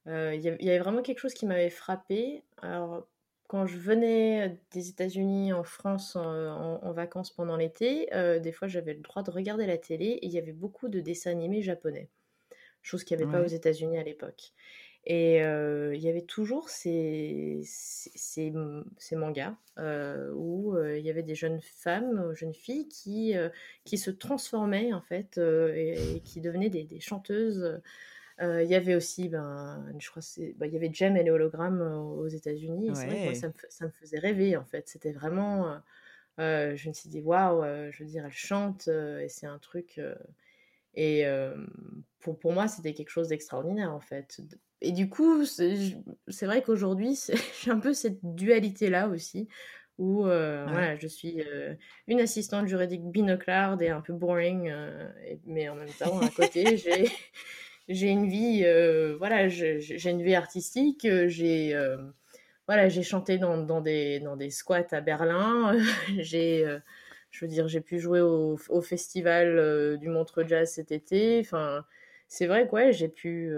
[0.08, 2.44] euh, il y, avait vraiment quelque chose qui m'avait frappé.
[2.62, 3.08] Alors,
[3.48, 8.94] quand je venais des États-Unis en France en, vacances pendant l'été, euh, des fois j'avais
[8.94, 12.10] le droit de regarder la télé et il y avait beaucoup de dessins animés japonais,
[12.82, 14.54] chose qu'il n'y avait pas aux États-Unis à l'époque.
[15.06, 18.12] Et il y avait toujours ces, ces,
[18.98, 19.58] ces, mangas
[20.34, 23.34] où il y avait des jeunes femmes, jeunes filles qui,
[23.84, 27.82] qui se transformaient en fait et, qui devenaient des, des chanteuses
[28.42, 30.22] euh, il y avait aussi, ben, je crois,
[30.58, 32.96] ben, il y avait Jem et les hologrammes aux États-Unis.
[32.96, 33.06] Ça
[33.48, 34.88] me, ça me, faisait rêver, en fait.
[34.88, 35.80] C'était vraiment.
[36.40, 40.00] Euh, je me suis dit, waouh, je veux dire, elle chante, et c'est un truc.
[40.96, 41.26] Et
[42.20, 44.40] pour, pour moi, c'était quelque chose d'extraordinaire, en fait.
[44.82, 47.20] Et du coup, c'est vrai qu'aujourd'hui,
[47.64, 49.48] j'ai un peu cette dualité-là aussi,
[49.98, 51.44] où voilà, je suis
[52.08, 54.74] une assistante juridique binoclarde et un peu boring,
[55.46, 57.10] mais en même temps, à côté, j'ai
[57.90, 58.66] j'ai une vie,
[59.18, 61.08] voilà, j'ai une vie artistique.
[61.28, 61.76] J'ai,
[62.68, 65.78] voilà, j'ai chanté dans, dans, des, dans des squats à Berlin.
[66.20, 66.66] j'ai,
[67.34, 71.40] je veux dire, j'ai pu jouer au, au festival du Montreux Jazz cet été.
[71.42, 71.84] Enfin,
[72.28, 73.52] c'est vrai que ouais, j'ai pu,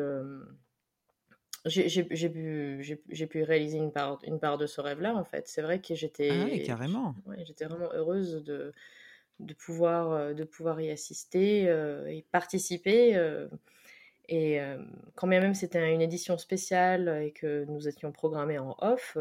[1.65, 5.13] j'ai pu, j'ai pu réaliser une part, une part de ce rêve-là.
[5.13, 7.15] En fait, c'est vrai que j'étais, ah oui, carrément.
[7.45, 8.73] j'étais vraiment heureuse de
[9.39, 11.63] de pouvoir, de pouvoir y assister
[12.07, 13.47] et participer.
[14.27, 14.59] Et
[15.15, 19.17] quand bien même c'était une édition spéciale et que nous étions programmés en off,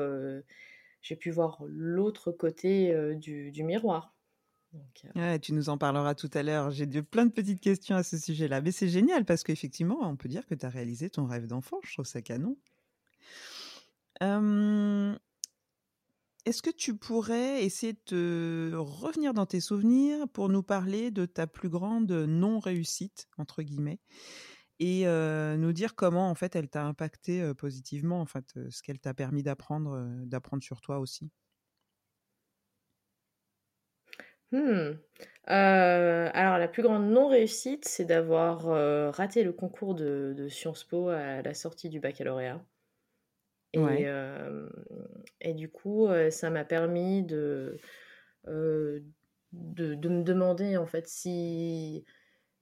[1.02, 4.13] j'ai pu voir l'autre côté du, miroir.
[5.40, 6.70] Tu nous en parleras tout à l'heure.
[6.70, 8.60] J'ai plein de petites questions à ce sujet-là.
[8.60, 11.78] Mais c'est génial parce qu'effectivement, on peut dire que tu as réalisé ton rêve d'enfant.
[11.84, 12.56] Je trouve ça canon.
[16.46, 21.46] Est-ce que tu pourrais essayer de revenir dans tes souvenirs pour nous parler de ta
[21.46, 24.00] plus grande non-réussite, entre guillemets
[24.80, 29.14] et nous dire comment en fait elle t'a impacté positivement, en fait, ce qu'elle t'a
[29.14, 31.30] permis d'apprendre, d'apprendre sur toi aussi?
[34.54, 34.98] Mmh.
[35.50, 40.84] Euh, alors la plus grande non-réussite, c'est d'avoir, heu, raté le concours de de Sciences
[40.84, 42.64] Po à la sortie du baccalauréat
[43.72, 44.14] et Ouais.
[45.40, 47.76] et du coup, ça m'a permis de,
[48.48, 49.04] heu,
[49.52, 52.04] de de me demander, en fait, si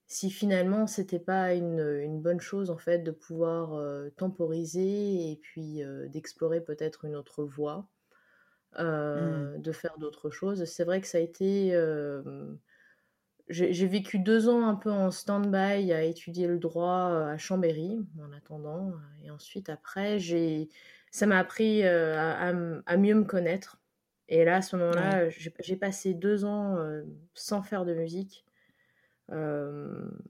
[0.08, 3.80] si finalement c'était pas une, une bonne chose, en fait, de pouvoir,
[4.16, 7.88] temporiser et puis, d'explorer peut-être une autre voie,
[9.14, 9.44] Mmh.
[9.44, 10.64] heu, de faire d'autres choses.
[10.66, 12.58] C'est vrai que ça a été, hem
[13.48, 17.98] j'ai vécu 2 ans un peu en stand-by à étudier le droit, heu, à Chambéry,
[18.20, 18.92] en attendant,
[19.22, 20.68] et ensuite après j'ai
[21.10, 23.82] ça m'a appris, à à m à mieux me connaître
[24.28, 26.76] et là, à ce moment-là, j'ai j'ai passé 2 ans,
[27.34, 28.46] sans faire de musique,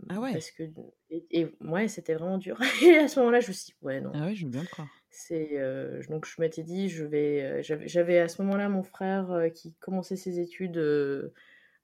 [0.08, 0.32] Ah ouais.
[0.32, 0.62] parce que
[1.10, 4.00] et et ouais, c'était vraiment dur et à ce moment-là, je me suis dit: «Ouais,
[4.00, 4.14] non».
[4.14, 5.01] Ah ouais, je veux bien le croire.
[5.32, 9.48] Heu, donc je m'étais dit: «Je vais», heu, j'avais à ce moment-là mon frère, heu,
[9.50, 10.78] qui commençait ses études,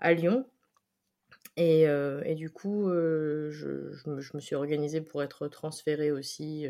[0.00, 0.46] à Lyon.
[1.56, 6.66] Et du coup, je me suis organisée pour être transférée aussi,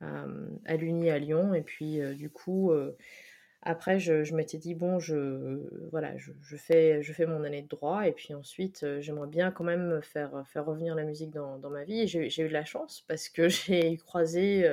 [0.00, 0.26] à,
[0.66, 1.54] à l'Uni à Lyon.
[1.54, 2.72] Et puis, du coup,
[3.62, 5.60] après je m'étais dit: «Bon, je
[5.90, 8.06] voilà, je fais je fais mon année de droit.
[8.08, 11.84] Et puis ensuite, j'aimerais bien quand même faire, faire revenir la musique dans dans ma
[11.84, 14.68] vie» et j'ai eu de la chance parce que j'ai croisé,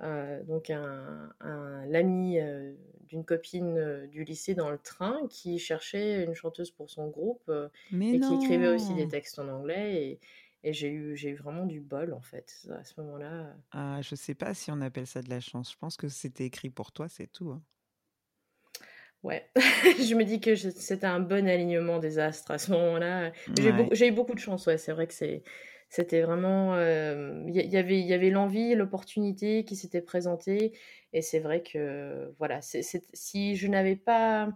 [0.00, 6.24] donc un un l'ami, heu, d'une copine, heu, du lycée dans le train qui cherchait
[6.24, 7.50] une chanteuse pour son groupe,
[7.90, 10.20] Mais et qui écrivait aussi des textes en anglais et
[10.64, 14.14] et j'ai eu j'ai eu vraiment du bol, en fait, à ce moment-là, Ah, je
[14.14, 15.72] sais pas si on appelle ça de la chance.
[15.72, 17.62] Je pense que c'était écrit pour toi, c'est tout, hein.
[19.22, 19.50] ouais.
[19.56, 23.92] Je me dis que c'était un bon alignement des astres à ce moment-là, Ouais.
[23.92, 25.42] j'ai eu beaucoup de chance, ouais, c'est vrai que c'est
[25.92, 30.72] c'était vraiment, hem, il y y avait il y avait l'envie, l'opportunité qui s'était présentée
[31.14, 34.50] et c'est vrai que, voilà, si je n'avais pas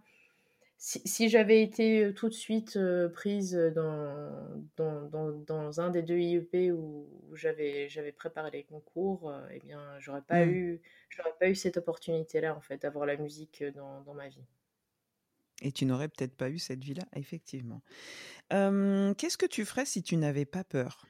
[0.78, 5.90] Si si j'avais été, heu, tout de suite, heu, prise, dans dans dans dans un
[5.90, 10.46] des 2 IEP où où j'avais j'avais préparé les concours, heu et bien, j'aurais pas
[10.46, 10.56] Mmh.
[10.56, 14.44] eu j'aurais pas eu cette opportunité-là, en fait, d'avoir la musique, dans dans ma vie.
[15.62, 17.82] Et tu n'aurais peut-être pas eu cette vie-là, effectivement.
[18.50, 21.06] Qu'est-ce que tu ferais si tu n'avais pas peur?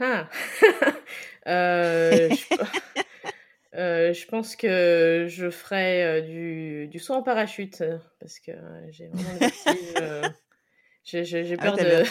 [0.00, 0.28] Ah!
[1.46, 2.62] Je pe
[3.74, 7.82] heu, je pense que je ferais, heu, du du saut en parachute,
[8.20, 9.50] parce que euh, j'ai vraiment le
[11.04, 12.04] j'ai Ah peur de?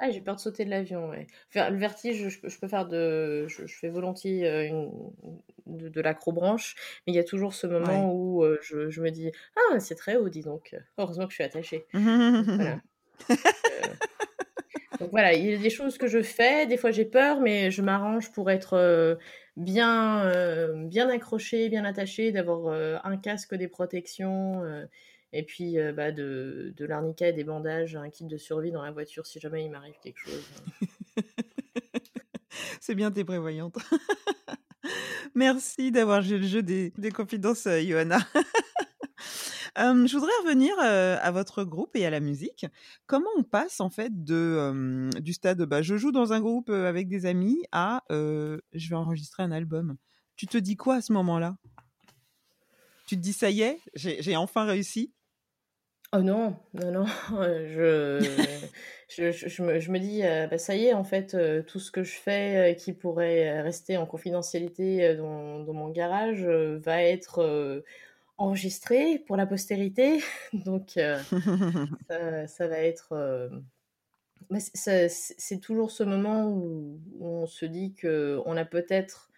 [0.00, 1.26] Ah, j'ai peur de sauter de l'avion, ouais.
[1.50, 5.12] Faire le vertige, je je peux faire de je je fais volontiers, une
[5.66, 6.76] de de l'acrobranche,
[7.06, 8.06] mais il y a toujours ce Ouais.
[8.06, 9.32] moment où, je je me dis:
[9.72, 11.86] «Ah, c'est très haut, dis donc, heureusement que je suis attachée».
[12.58, 12.80] Voilà,
[15.00, 17.70] donc voilà, il y a des choses que je fais, des fois j'ai peur, mais
[17.70, 19.18] je m'arrange pour être, heu,
[19.56, 24.62] bien, heu, bien accrochée, bien attachée, d'avoir, heu, un casque, des protections,
[25.32, 28.90] et puis, bah, de de l'arnica et des bandages, un kit de survie dans la
[28.90, 30.44] voiture si jamais il m'arrive quelque chose,
[32.80, 33.76] C'est bien, tu prévoyante.
[35.34, 38.18] Merci d'avoir joué le jeu des des confidences, Johanna.
[39.76, 42.66] Je voudrais revenir, à votre groupe et à la musique.
[43.06, 47.08] Comment on passe en fait de, du stade, bah, je joue dans un groupe, avec
[47.08, 49.96] des amis à, je vais enregistrer un album?
[50.36, 51.56] Tu te dis quoi à ce moment-là?
[53.06, 55.12] Tu te dis: «Ça y est, j'ai enfin réussi»?
[56.12, 57.04] Oh non, non, non,
[57.68, 58.22] je
[59.62, 63.60] me dis, «Bah, ça y est, en fait, tout ce que je fais, qui pourrait,
[63.62, 67.82] rester en confidentialité, dans mon garage, va être,
[68.40, 70.22] enregistré pour la postérité».
[70.54, 71.24] Donc heu,
[72.10, 73.14] ça ça va être,
[74.74, 79.30] ça c'est toujours ce moment où où on se dit qu'on a peut-être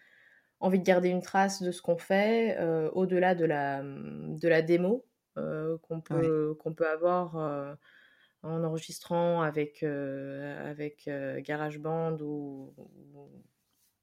[0.61, 4.63] envie de garder une trace de ce qu'on fait, heu, au-delà de la, de la
[4.63, 7.37] démo, qu'on Ouais, peut qu'on peut avoir,
[8.43, 11.09] en enregistrant avec, avec,
[11.41, 13.45] GarageBand ou ou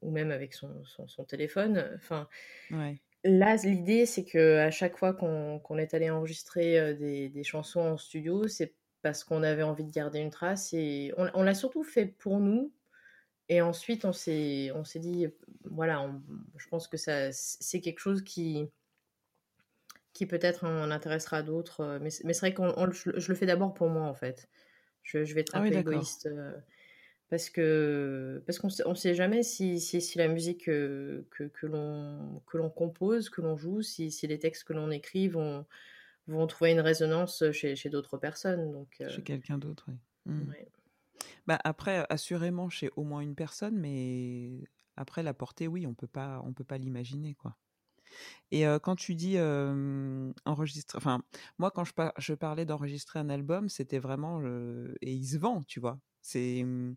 [0.02, 2.28] ou même avec son son son téléphone, enfin,
[2.70, 3.02] ouais.
[3.24, 8.48] Là, l'idée, c'est qu'à chaque fois qu'on est allé enregistrer, des des chansons en studio,
[8.48, 12.06] c'est parce qu'on avait envie de garder une trace et on on l'a surtout fait
[12.08, 12.74] pour nous
[13.50, 15.28] et ensuite, on s'est dit,
[15.66, 16.24] voilà, on
[16.58, 18.70] je pense que ça c'est quelque chose qui
[20.14, 22.54] qui peut-être en intéressera d'autres, mais c'est mais c'est vrai
[22.86, 24.50] le je le fais d'abord pour moi, en fait.
[25.04, 26.28] Je je vais être Ah un oui, peu égoïste,
[27.30, 31.66] parce que parce qu'on on sait jamais si si si la musique, heu, que que
[31.68, 35.66] l'on que l'on compose, que l'on joue, si si les textes que l'on écrit vont
[36.28, 40.00] vont trouver une résonance, chez chez d'autres personnes, donc heu, Chez quelqu'un d'autre, oui.
[40.26, 40.48] Mmh.
[40.48, 40.72] ouais.
[41.48, 44.64] Bah, après, assurément chez au moins une personne, mais
[44.96, 47.58] après la portée, oui, on peut pas on peut pas l'imaginer, quoi.
[48.52, 49.38] Et quand tu dis
[50.46, 51.24] enregistrer, enfin,
[51.58, 54.42] moi, quand je, je parlais d'enregistrer un album, c'était vraiment.
[55.02, 56.00] et il se vend, tu vois.
[56.22, 56.64] C'est.
[56.64, 56.96] Mmh,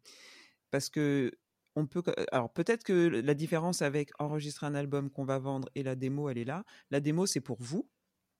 [0.71, 1.33] parce que.
[1.75, 2.03] On peut,
[2.33, 6.29] alors peut-être que la différence avec enregistrer un album qu'on va vendre et la démo,
[6.29, 6.65] elle est là.
[6.91, 7.89] La démo, c'est pour vous,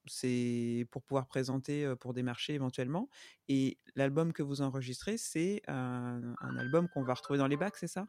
[0.07, 3.09] c'est pour pouvoir présenter pour des marchés éventuellement.
[3.49, 7.79] Et l'album que vous enregistrez, c'est un, un album qu'on va retrouver dans les bacs,
[7.79, 8.05] c'est ça?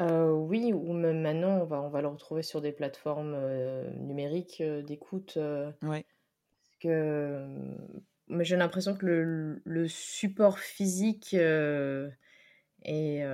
[0.00, 3.90] Euh, oui, ou même maintenant, on va, on va le retrouver sur des plateformes euh,
[3.94, 5.38] numériques euh, d'écoute.
[5.82, 6.04] Ouais.
[6.80, 13.24] que, mais j'ai l'impression que le, le support physique est,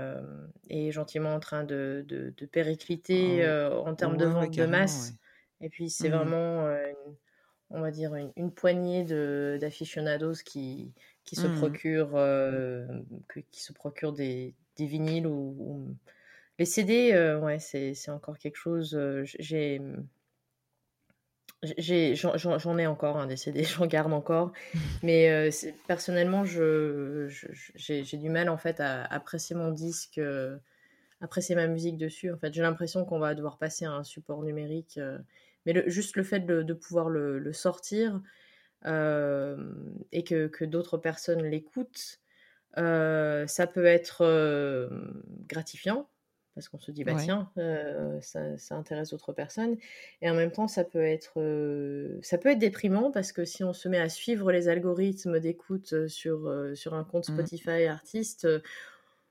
[0.71, 5.15] est gentiment en train de, de, de péricliter oh, en termes de vente de masse.
[5.61, 6.77] Et puis, c'est mmh vraiment,
[7.71, 9.05] on va dire, une, une poignée
[9.59, 10.93] d'aficionados qui,
[11.25, 12.19] qui, se mmh procurent,
[13.51, 15.97] qui se procurent des, des vinyles ou
[16.59, 18.95] les CD, euh, ouais, c'est encore quelque chose.
[18.95, 19.81] Euh, j'ai.
[21.79, 24.53] J'en ai encore un des CD, j'en garde encore.
[25.03, 25.51] Mais euh,
[25.87, 27.29] personnellement, je,
[27.75, 30.21] j'ai du mal en fait à apprécier mon disque,
[31.21, 32.33] apprécier ma musique dessus.
[32.33, 34.99] En fait, j'ai l'impression qu'on va devoir passer à un support numérique.
[35.67, 38.21] mais juste le fait de, pouvoir le, sortir
[38.85, 42.21] et que, que d'autres personnes l'écoutent,
[42.77, 44.91] ça peut être
[45.49, 46.09] gratifiant
[46.55, 49.77] parce qu'on se dit, bah tiens, euh, ça, ça, intéresse d'autres personnes.
[50.23, 53.65] Et en même temps, ça peut, être, euh, ça peut être déprimant parce que si
[53.65, 57.35] on se met à suivre les algorithmes d'écoute euh, sur, sur un compte mmh.
[57.35, 58.47] Spotify artiste,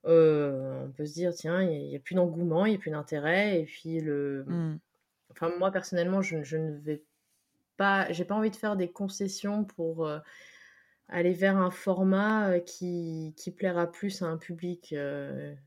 [0.03, 3.61] on peut se dire, tiens, il n'y a, plus d'engouement, il n'y a plus d'intérêt.
[3.61, 4.43] Et puis, le...
[4.45, 4.79] Mmh.
[5.31, 7.03] enfin, moi, personnellement, je, je ne vais
[7.77, 10.07] pas, j'ai pas envie de faire des concessions pour
[11.13, 14.95] aller vers un format qui, qui plaira plus à un public.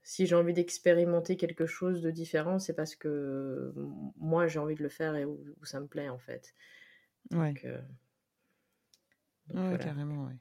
[0.03, 3.73] si j'ai envie d'expérimenter quelque chose de différent, c'est parce que
[4.17, 6.55] moi j'ai envie de le faire et où, ça me plaît en fait.
[9.55, 9.79] ouais.
[9.79, 10.37] carrément, ouais.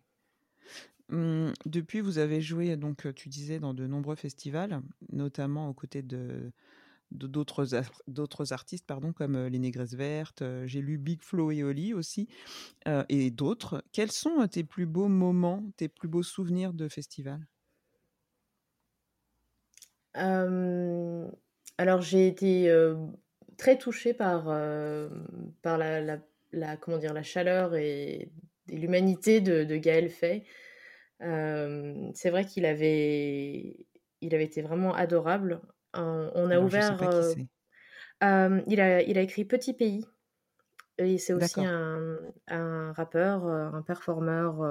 [1.09, 4.81] Mmh, depuis, vous avez joué, donc tu disais, dans de nombreux festivals,
[5.11, 6.51] notamment aux côtés de,
[7.11, 7.67] d'autres
[8.07, 12.27] d'autres artistes pardon comme les Négresses Vertes j'ai lu Big Flo et Oli aussi
[13.09, 13.83] et d'autres.
[13.91, 17.47] Quels sont tes plus beaux moments tes plus beaux souvenirs de festival?
[21.77, 22.69] Alors j'ai été
[23.57, 24.45] très touchée par
[25.61, 26.19] par la,
[26.51, 28.31] la, comment dire la chaleur et,
[28.67, 30.43] l'humanité de, de, Gaël Fay.
[31.19, 33.85] C'est vrai qu'il avait
[34.21, 35.61] il avait été vraiment adorable
[35.95, 36.97] on a ouvert.
[38.23, 40.05] Euh, il, a, il a écrit Petit Pays.
[40.97, 42.17] Et c'est aussi un,
[42.47, 44.61] un, rappeur, euh, un performeur.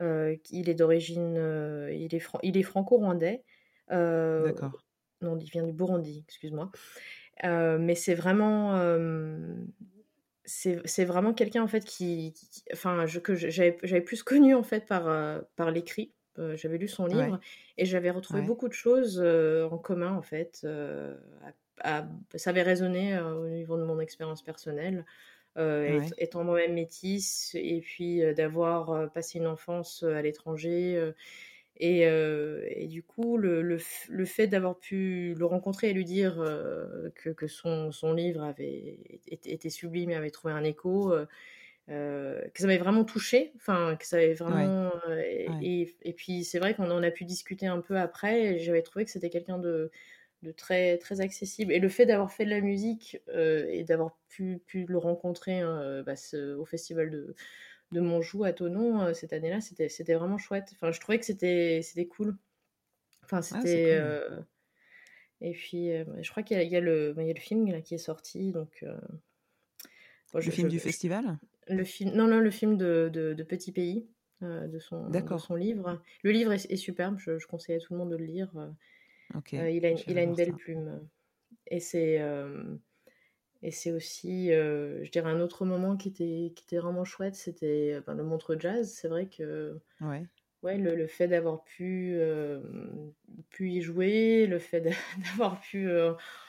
[0.00, 1.36] Euh, il est d'origine.
[1.92, 3.44] il est, il est franco-rwandais.
[3.88, 4.84] D'accord.
[5.20, 6.70] Non, il vient du Burundi, excuse-moi.
[7.44, 8.76] mais c'est vraiment
[10.44, 12.34] c'est vraiment quelqu'un en fait qui,
[12.72, 15.04] enfin je, que j'avais plus connu en fait par
[15.54, 16.12] par l'écrit
[16.54, 17.40] j'avais lu son livre
[17.78, 20.66] et j'avais retrouvé beaucoup de choses en commun en fait.
[21.82, 25.04] ça avait résonné au niveau de mon expérience personnelle.
[26.18, 31.12] étant moi-même métisse et puis d'avoir passé une enfance à l'étranger
[31.76, 33.78] et, et, du coup le, le,
[34.08, 36.36] le fait d'avoir pu le rencontrer et lui dire
[37.14, 41.12] que, que son, son, livre avait été, sublime et avait trouvé un écho
[41.88, 44.92] euh, que ça m'avait vraiment touché, enfin que ça avait vraiment.
[45.08, 45.20] Euh,
[45.60, 48.60] et, et, puis c'est vrai qu'on en a pu discuter un peu après.
[48.60, 49.90] J'avais trouvé que c'était quelqu'un de,
[50.42, 51.72] de, très très accessible.
[51.72, 55.58] Et le fait d'avoir fait de la musique euh, et d'avoir pu, pu, le rencontrer
[55.58, 56.14] hein, bah,
[56.56, 57.34] au festival de,
[57.90, 60.70] de Montjoux à Tonon cette année-là, c'était c'était vraiment chouette.
[60.74, 62.36] Enfin, je trouvais que c'était c'était cool.
[63.24, 64.00] Enfin, ah, c'était.
[65.40, 67.80] Et puis, je crois qu'il y, y, a le bah, y a le film là,
[67.80, 68.84] qui est sorti, donc.
[70.32, 71.38] le film du festival?
[71.68, 74.06] Le film, non, non, le film de, de, Petit Pays,
[74.42, 76.00] euh, de, son, son livre.
[76.22, 78.50] Le livre est, superbe, je, conseille à tout le monde de le lire.
[78.54, 81.00] Euh, il a, une, il a une belle plume.
[81.68, 82.76] Et c'est euh,
[83.62, 88.00] et c'est aussi, je dirais, un autre moment qui était, qui était vraiment chouette, c'était
[88.06, 88.92] ben, le Montre Jazz.
[88.92, 90.26] C'est vrai que ouais.
[90.62, 92.16] Ouais, le, le fait d'avoir pu,
[93.50, 94.80] pu y jouer, le fait
[95.24, 95.88] d'avoir pu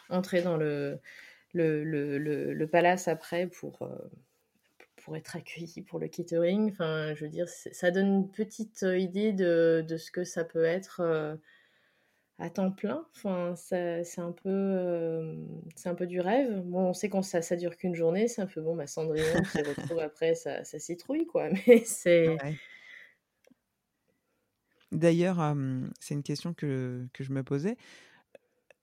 [0.09, 0.99] entrer dans le,
[1.53, 2.17] le, le,
[2.53, 3.87] le, palace après pour
[5.03, 6.71] pour être accueilli pour le catering.
[6.71, 10.43] Enfin, je veux dire, ça donne une petite euh, idée de, de, ce que ça
[10.45, 11.35] peut être euh,
[12.39, 13.05] à temps plein.
[13.15, 15.35] Enfin, c'est un peu, euh,
[15.75, 16.61] c'est un peu du rêve.
[16.61, 18.75] Bon, on sait quand ça, ça dure qu'une journée, c'est un peu bon.
[18.75, 21.49] Ma Cendrillon se retrouve après, ça, ça citrouille, quoi.
[21.67, 22.37] Mais c'est.
[24.91, 25.55] D'ailleurs,
[25.99, 27.77] c'est une question que, que je me posais.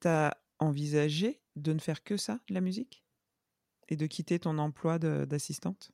[0.04, 3.04] As, envisagé de ne faire que ça, la musique?
[3.88, 5.92] Et de quitter ton emploi d'assistante?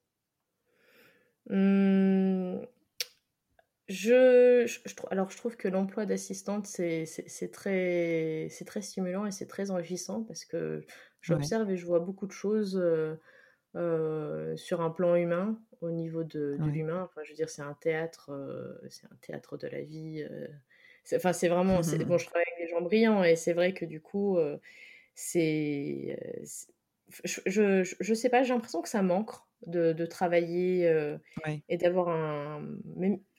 [1.51, 2.61] Mmh,
[3.88, 4.66] je,
[5.11, 7.07] alors, je trouve que l'emploi d'assistante, c'est
[7.53, 10.84] très, très stimulant et c'est très enrichissant parce que
[11.20, 12.82] j'observe et je vois beaucoup de choses
[14.57, 17.05] sur un plan humain, au niveau de, l'humain.
[17.05, 18.30] Enfin, je veux dire, c'est un théâtre,
[18.90, 20.26] c'est un théâtre de la vie.
[21.14, 21.76] Enfin, c'est vraiment.
[21.76, 24.38] bon, je travaille avec des gens brillants et c'est vrai que du coup,
[25.14, 26.18] c'est.
[27.24, 29.30] Je, je, sais pas, j'ai l'impression que ça manque
[29.66, 31.16] de, de travailler
[31.68, 32.62] et d'avoir un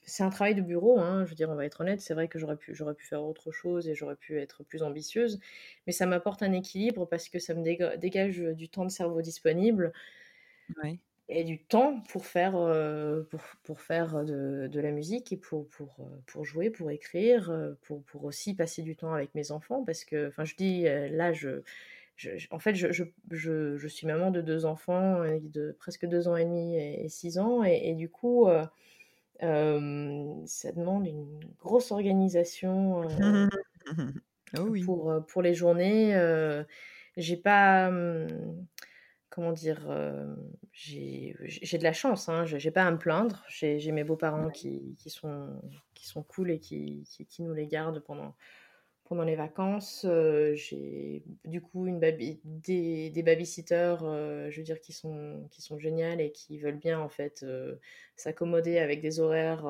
[0.07, 2.29] c'est un travail de bureau, hein, je veux dire, on va être honnête, c'est vrai
[2.29, 5.37] que j'aurais pu, j'aurais pu faire autre chose et j'aurais pu être plus ambitieuse,
[5.85, 9.91] mais ça m'apporte un équilibre parce que ça me dégage du temps de cerveau disponible
[11.29, 15.67] et du temps pour faire, euh, pour, pour, faire de, de, la musique et pour,
[15.67, 19.51] pour, euh, pour jouer, pour écrire, euh, pour, pour, aussi passer du temps avec mes
[19.51, 21.63] enfants parce que, enfin, je dis, là, je,
[22.17, 26.35] je, en fait, je, je, je, suis maman de deux enfants de presque deux ans
[26.35, 28.47] et demi et, six ans et, et du coup
[29.39, 33.07] ça demande une grosse organisation
[34.57, 36.19] oh pour, pour les journées.
[37.15, 37.91] j'ai pas.
[39.29, 39.87] comment dire
[40.71, 41.35] J'ai
[41.77, 43.43] de la chance, hein, j'ai pas à me plaindre.
[43.47, 45.61] J'ai mes beaux-parents qui, qui, sont,
[45.93, 48.35] qui sont cool et qui, qui, qui nous les gardent pendant,
[49.07, 50.05] pendant les vacances.
[50.07, 55.47] Euh, j'ai du coup une baby, des, des babysitters, euh, je veux dire, qui sont,
[55.51, 57.75] qui sont géniales et qui veulent bien en fait euh,
[58.15, 59.63] s'accommoder avec des horaires,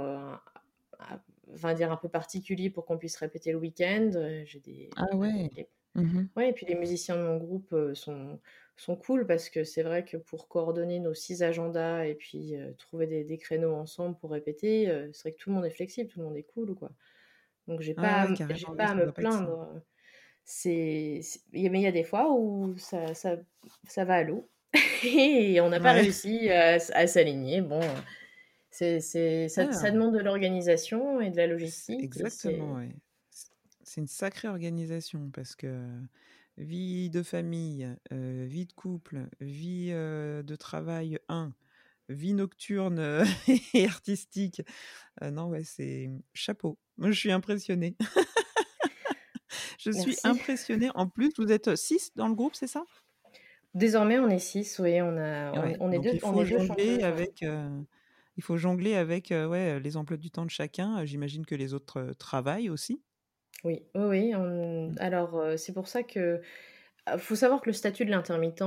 [1.76, 4.12] dire, un peu particuliers pour qu'on puisse répéter le week-end.
[4.46, 5.50] J'ai des, ah ouais.
[5.96, 8.40] Mmh ouais, et puis les musiciens de mon groupe sont,
[8.76, 13.08] sont cool parce que c'est vrai que pour coordonner nos six agendas et puis trouver
[13.08, 16.20] des, des, créneaux ensemble pour répéter, c'est vrai que tout le monde est flexible, tout
[16.20, 16.92] le monde est cool, quoi.
[17.68, 19.82] Donc j'ai pas, j'ai pas à me plaindre.
[20.44, 21.20] C'est,
[21.52, 23.36] mais il y a des fois où ça, ça,
[23.86, 24.50] ça va à l'eau
[25.04, 27.62] et on n'a pas réussi à, s'aligner.
[27.62, 27.82] Bon,
[28.72, 29.92] c'est, ça, ça, ah.
[29.92, 32.02] demande de l'organisation et de la logistique.
[32.02, 32.94] Exactement, oui.
[33.84, 35.86] C'est une sacrée organisation parce que
[36.58, 41.54] vie de famille, euh, vie de couple, vie euh, de travail 1,
[42.10, 43.26] vie nocturne
[43.74, 44.62] et artistique.
[45.22, 46.78] Euh, non, ouais, c'est chapeau.
[46.98, 47.96] Moi, je suis impressionnée.
[49.80, 50.90] je suis impressionnée.
[50.96, 52.84] En plus, vous êtes six dans le groupe, c'est ça?
[53.74, 55.02] Désormais, on est six, oui.
[55.02, 56.14] On, a, on, est deux.
[56.14, 57.42] Il faut jongler avec.
[57.42, 61.06] il faut jongler avec ouais, les emplois du temps de chacun.
[61.06, 63.02] J'imagine que les autres travaillent aussi.
[63.64, 64.34] Oui, oui.
[64.34, 64.96] Mmh.
[65.00, 66.42] Alors, c'est pour ça que.
[67.06, 68.64] Ah, faut savoir que le statut de l'intermittent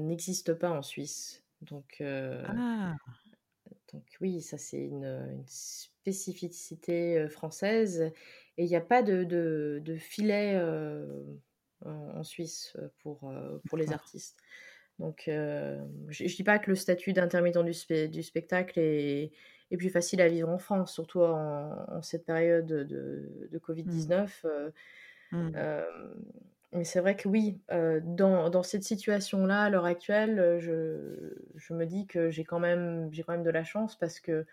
[0.00, 1.43] n'existe pas en Suisse.
[1.64, 2.94] Donc, ah.
[3.92, 8.12] donc oui, ça c'est une, spécificité française.
[8.56, 10.60] Et il n'y a pas de, de, filet
[11.84, 13.32] en, Suisse pour,
[13.68, 14.38] pour les artistes.
[14.98, 15.80] Donc, je
[16.24, 19.32] ne dis pas que le statut d'intermittent du, du, spectacle est,
[19.70, 23.60] est, plus facile à vivre en France, surtout en, cette période de, de mmh.
[23.60, 24.70] Covid-19.
[25.32, 25.56] Mmh
[26.74, 31.36] mais c'est vrai que oui, euh, dans, dans, cette situation-là, à l'heure actuelle, euh, je,
[31.54, 34.44] je, me dis que j'ai quand, même, quand même de la chance parce que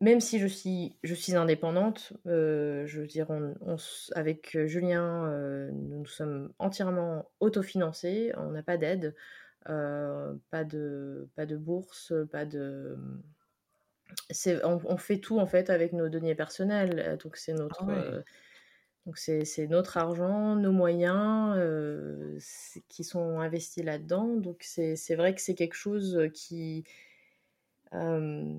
[0.00, 3.76] même si je suis, je suis indépendante, euh, je veux dire, on,
[4.14, 5.28] avec Julien,
[5.72, 9.16] nous, nous, sommes entièrement autofinancés, on n'a pas d'aide,
[9.64, 12.96] pas, de, pas de bourse, pas de...
[14.62, 17.84] On, on, fait tout en fait avec nos deniers personnels, donc c'est notre...
[17.88, 18.22] Ah
[19.16, 22.38] c'est notre argent, nos moyens euh,
[22.88, 24.36] qui sont investis là-dedans.
[24.36, 26.84] Donc c'est vrai que c'est quelque chose qui,
[27.94, 28.54] euh,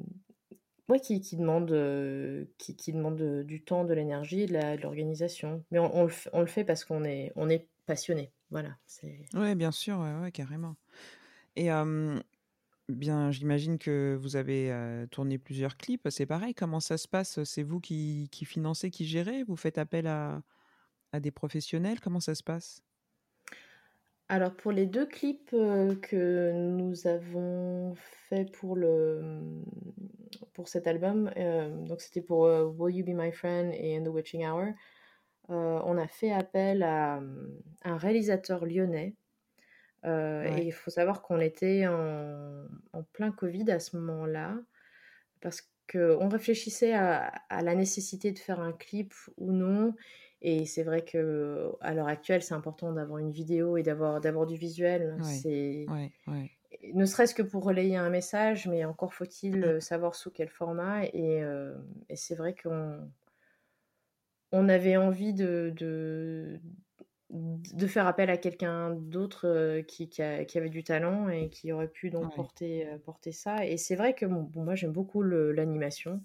[1.03, 5.63] qui, demande, qui, qui, demande du temps, de l'énergie de l'organisation.
[5.71, 8.31] Mais on, le, fait parce qu'on est, on est passionné.
[8.51, 8.75] Voilà.
[9.33, 10.75] Oui, bien sûr, ouais, carrément.
[12.89, 14.73] Bien, j'imagine que vous avez
[15.11, 16.07] tourné plusieurs clips.
[16.09, 19.43] C'est pareil, comment ça se passe C'est vous qui, financez, qui gérez?
[19.43, 20.41] Vous faites appel à,
[21.13, 21.99] des professionnels?
[21.99, 22.81] Comment ça se passe?
[24.27, 27.93] Alors, pour les deux clips que nous avons
[28.27, 28.75] fait pour,
[30.53, 31.29] pour cet album,
[31.87, 32.41] donc c'était pour
[32.79, 34.73] Will You Be My Friend et In the Witching Hour,
[35.47, 37.21] on a fait appel à
[37.83, 39.15] un réalisateur lyonnais
[40.05, 44.57] euh, et il faut savoir qu'on était en, plein Covid à ce moment-là,
[45.41, 49.95] parce qu'on réfléchissait à, la nécessité de faire un clip ou non.
[50.41, 54.45] Et c'est vrai que à l'heure actuelle, c'est important d'avoir une vidéo et d'avoir d'avoir
[54.45, 55.17] du visuel.
[55.21, 55.85] c'est
[56.93, 59.81] ne serait-ce que pour relayer un message, mais encore faut-il mmh.
[59.81, 61.05] savoir sous quel format.
[61.05, 61.75] Et, euh,
[62.13, 63.09] c'est vrai qu'on
[64.51, 66.59] on avait envie de, de
[67.88, 72.36] faire appel à quelqu'un d'autre qui, qui, avait du talent et qui aurait pu donc
[72.36, 73.65] porter, porter ça.
[73.65, 76.23] Et c'est vrai que bon, moi j'aime beaucoup l'animation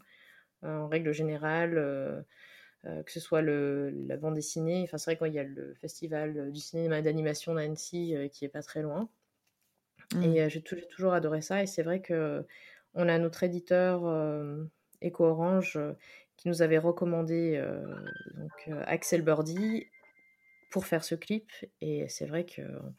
[0.62, 2.24] en règle générale,
[2.84, 4.82] que ce soit le, la bande dessinée.
[4.84, 8.62] Enfin, c'est vrai qu'il y a le festival du cinéma d'animation d'Annecy qui est pas
[8.62, 9.08] très loin.
[10.22, 10.48] Et mmh.
[10.48, 11.62] j'ai toujours adoré ça.
[11.62, 12.44] Et c'est vrai que
[12.94, 14.04] on a notre éditeur
[15.02, 15.78] Eco Orange
[16.36, 17.62] qui nous avait recommandé
[18.36, 19.86] donc, Axel Birdie
[20.74, 21.52] pour faire ce clip.
[21.80, 22.94] Et c'est vrai qu'on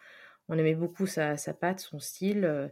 [0.48, 2.72] on aimait beaucoup sa, sa patte, son style.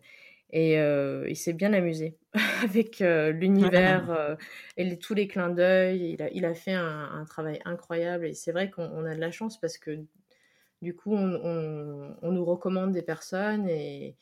[0.50, 2.18] et il s'est bien amusé
[2.64, 4.38] avec l'univers
[4.78, 6.14] et les, tous les clins d'œil.
[6.14, 8.28] Il a, il a fait un, un travail incroyable.
[8.28, 10.00] Et c'est vrai qu'on a de la chance parce que
[10.82, 14.16] du coup, on, on, on nous recommande des personnes et,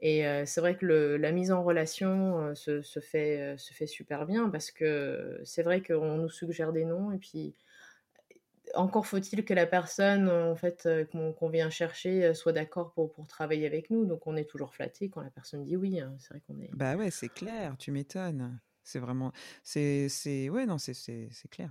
[0.00, 4.50] et c'est vrai que la mise en relation se, se, fait, se fait super bien
[4.50, 7.54] parce que c'est vrai qu'on nous suggère des noms et puis
[8.76, 13.90] encore faut-il que la personne en fait qu'on vient chercher soit d'accord pour, travailler avec
[13.90, 14.04] nous.
[14.04, 16.00] Donc on est toujours flatté quand la personne dit oui.
[16.00, 16.14] Hein.
[16.18, 16.70] C'est vrai qu'on est.
[16.72, 17.76] Bah ouais, c'est clair.
[17.78, 18.60] Tu m'étonnes.
[18.82, 20.08] C'est vraiment, c'est,
[20.50, 21.70] ouais, non, c'est clair.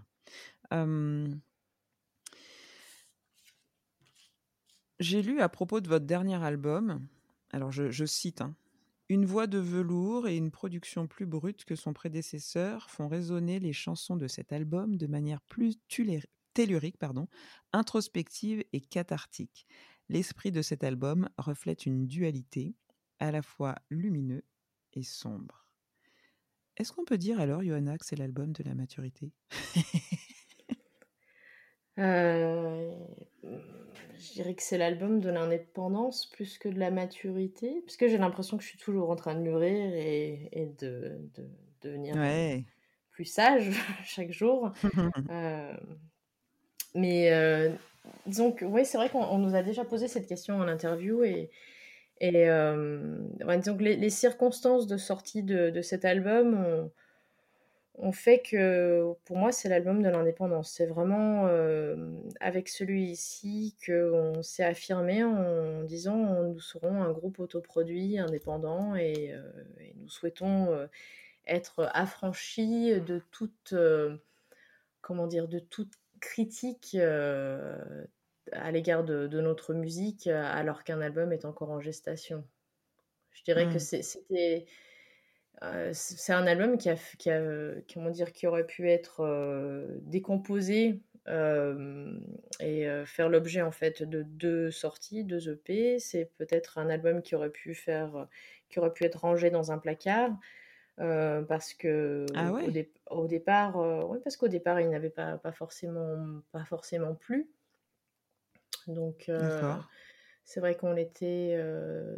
[4.99, 7.07] J'ai lu à propos de votre dernier album
[7.53, 8.55] alors je, cite, hein.
[9.09, 13.73] Une voix de velours et une production plus brute que son prédécesseur font résonner les
[13.73, 15.77] chansons de cet album de manière plus
[16.53, 17.27] tellurique, pardon,
[17.71, 19.67] introspective et cathartique.
[20.09, 22.75] L'esprit de cet album reflète une dualité,
[23.19, 24.43] à la fois lumineux
[24.93, 25.65] et sombre.
[26.77, 29.31] Est-ce qu'on peut dire alors, Johanna, que c'est l'album de la maturité?
[31.99, 32.91] Euh,
[34.17, 38.17] je dirais que c'est l'album de l'indépendance plus que de la maturité, parce que j'ai
[38.17, 41.47] l'impression que je suis toujours en train de mûrir et, et de, de,
[41.81, 42.15] devenir
[43.11, 43.69] plus sage
[44.03, 44.71] chaque jour.
[45.29, 45.77] euh,
[46.95, 47.69] mais euh,
[48.61, 51.49] oui, c'est vrai qu'on nous a déjà posé cette question en interview et,
[52.19, 53.17] et euh,
[53.79, 56.91] les, circonstances de sortie de, de cet album ont
[57.95, 60.71] on fait que pour moi c'est l'album de l'indépendance.
[60.71, 61.95] C'est vraiment euh,
[62.39, 69.43] avec celui-ci qu'on s'est affirmé en disant nous serons un groupe autoproduit indépendant et, euh,
[69.97, 70.69] nous souhaitons
[71.45, 73.75] être affranchis de toute
[75.01, 75.93] comment dire de toute
[76.23, 82.43] critique à l'égard de, notre musique alors qu'un album est encore en gestation.
[83.31, 83.79] Je dirais que mmh.
[83.79, 84.65] c'était
[85.61, 87.41] euh, c'est un album qui a, qui a
[87.93, 90.99] comment dire, qui aurait pu être euh, décomposé
[91.29, 92.19] euh,
[92.59, 95.99] et faire l'objet en fait de deux sorties, deux EP.
[95.99, 98.27] C'est peut-être un album qui aurait pu faire,
[98.69, 100.31] qui aurait pu être rangé dans un placard.
[100.97, 102.51] Parce que ah
[103.09, 103.77] au, départ,
[104.09, 107.49] oui, parce qu'au départ, il n'avait pas, pas, forcément, pas forcément plu.
[108.87, 109.31] Donc,
[110.45, 111.57] c'est vrai qu'on était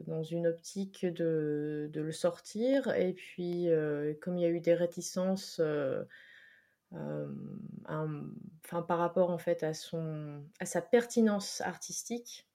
[0.07, 2.93] dans une optique de, de, le sortir.
[2.95, 3.67] Et puis,
[4.21, 5.61] comme il y a eu des réticences
[6.91, 12.47] enfin, par rapport en fait à, son, à sa pertinence artistique,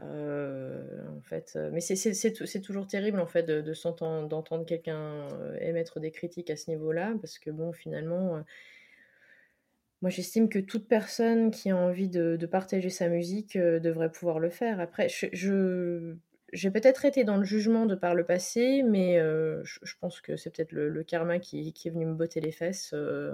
[0.00, 5.26] en fait, mais c'est toujours terrible en fait de, de d'entendre quelqu'un
[5.60, 8.42] émettre des critiques à ce niveau-là, parce que bon, finalement,
[10.00, 14.38] moi, j'estime que toute personne qui a envie de, partager sa musique euh, devrait pouvoir
[14.38, 14.78] le faire.
[14.80, 16.14] Après, je,
[16.52, 20.36] j'ai peut-être été dans le jugement de par le passé, mais euh, je, pense que
[20.36, 22.92] c'est peut-être le, karma qui, est venu me botter les fesses.
[22.94, 23.32] Euh,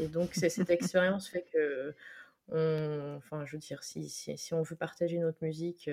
[0.00, 1.94] et, donc, cette expérience fait que,
[2.50, 5.88] enfin, je veux dire, si, si, on veut partager notre musique,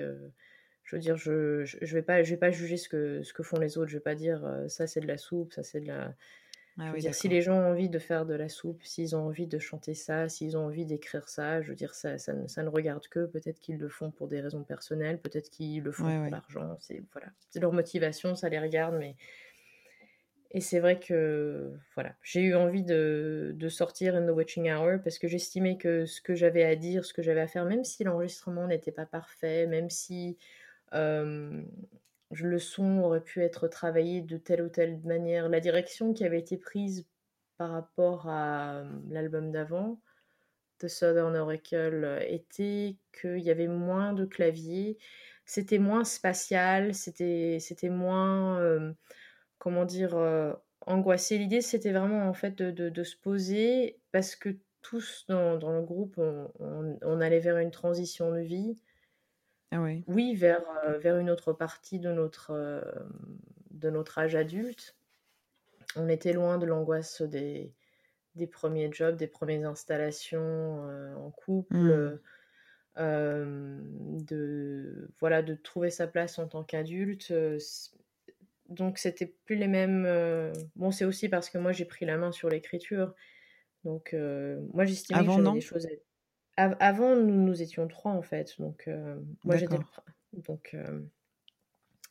[0.84, 3.42] je veux dire, je, je, vais pas, je vais pas juger ce que, ce que
[3.42, 3.88] font les autres.
[3.90, 6.14] Je vais pas dire ça c'est de la soupe, ça c'est de la
[6.78, 9.46] ah dire, si les gens ont envie de faire de la soupe, s'ils ont envie
[9.46, 13.06] de chanter ça, s'ils ont envie d'écrire ça, je veux dire, ça, ça, ne, regarde
[13.08, 13.26] que.
[13.26, 16.76] Peut-être qu'ils le font pour des raisons personnelles, peut-être qu'ils le font pour l'argent.
[16.80, 19.16] C'est voilà, c'est leur motivation, ça les regarde, mais
[20.52, 25.00] et c'est vrai que voilà, j'ai eu envie de, de, sortir In the Watching Hour
[25.02, 27.84] parce que j'estimais que ce que j'avais à dire, ce que j'avais à faire, même
[27.84, 30.36] si l'enregistrement n'était pas parfait, même si
[30.92, 35.48] le son aurait pu être travaillé de telle ou telle manière.
[35.48, 37.06] La direction qui avait été prise
[37.58, 40.00] par rapport à l'album d'avant,
[40.78, 44.98] The Southern Oracle, était qu'il y avait moins de claviers,
[45.44, 47.58] c'était moins spatial, c'était,
[47.90, 48.94] moins,
[49.60, 50.52] comment dire, euh,
[50.86, 51.38] angoissé.
[51.38, 56.20] L'idée, c'était vraiment en fait de, se poser parce que tous dans, le groupe,
[56.58, 58.76] on, allait vers une transition de vie
[59.72, 62.82] ah oui, vers, euh, vers une autre partie de notre, euh,
[63.70, 64.96] de notre âge adulte.
[65.94, 67.72] On était loin de l'angoisse des,
[68.34, 71.76] des premiers jobs, des premières installations euh, en couple.
[71.76, 72.18] Mmh.
[72.96, 77.32] de, voilà, de trouver sa place en tant qu'adulte.
[78.70, 80.08] Donc, c'était plus les mêmes.
[80.76, 83.14] bon, c'est aussi parce que moi, j'ai pris la main sur l'écriture.
[83.84, 84.14] Donc,
[84.72, 85.88] moi, j'estimais que j'avais des choses.
[86.56, 88.54] avant, nous, nous étions trois, en fait.
[88.58, 88.88] Donc,
[89.44, 89.76] moi, j'étais
[90.32, 90.76] Donc,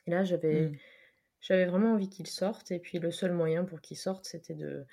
[0.06, 0.68] et là, j'avais.
[0.68, 0.78] Mmh.
[1.42, 4.86] J'avais vraiment envie qu'il sorte, et puis le seul moyen pour qu'il sorte, c'était de,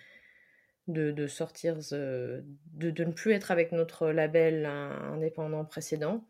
[0.86, 2.44] de, sortir, de,
[2.74, 6.24] de, ne plus être avec notre label indépendant précédent.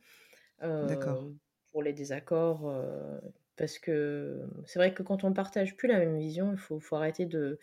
[0.60, 1.24] D'accord.
[1.24, 1.32] Euh,
[1.70, 3.18] pour les désaccords, euh,
[3.56, 6.96] parce que c'est vrai que quand on partage plus la même vision, il faut, faut
[6.96, 7.58] arrêter de.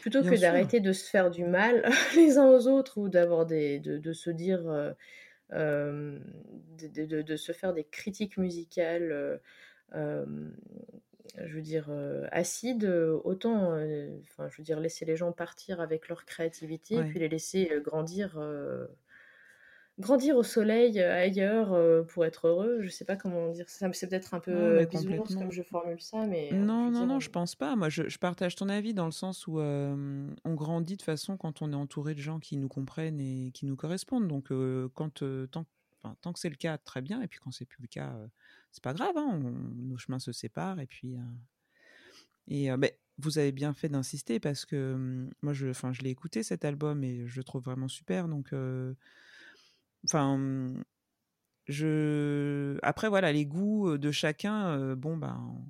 [0.00, 3.78] Plutôt que d'arrêter de se faire du mal les uns aux autres ou d'avoir des.
[3.78, 4.62] de, de se dire.
[5.52, 6.18] Euh,
[6.78, 9.40] de, de, de, se faire des critiques musicales
[11.38, 15.32] je veux dire, euh, acide, euh, autant, euh, enfin, je veux dire, laisser les gens
[15.32, 18.38] partir avec leur créativité, et puis les laisser grandir,
[19.98, 22.80] grandir au soleil ailleurs pour être heureux.
[22.80, 26.26] Je sais pas comment dire ça, c'est peut-être un peu bisounours comme je formule ça,
[26.26, 27.76] mais non, non, non, je pense pas.
[27.76, 31.72] Moi, je, partage ton avis dans le sens où on grandit de façon quand on
[31.72, 34.28] est entouré de gens qui nous comprennent et qui nous correspondent.
[34.28, 34.48] Donc,
[34.94, 35.64] quand tant,
[36.20, 37.22] tant que c'est le cas, très bien.
[37.22, 38.14] Et puis quand c'est plus le cas
[38.74, 39.38] c'est pas grave, hein,
[39.76, 41.16] nos chemins se séparent et puis
[42.48, 42.68] et
[43.18, 47.04] vous avez bien fait d'insister parce que moi je enfin je l'ai écouté cet album
[47.04, 48.52] et je le trouve vraiment super donc
[50.04, 50.84] enfin mmh,
[51.66, 55.64] je après voilà les goûts de chacun bon ben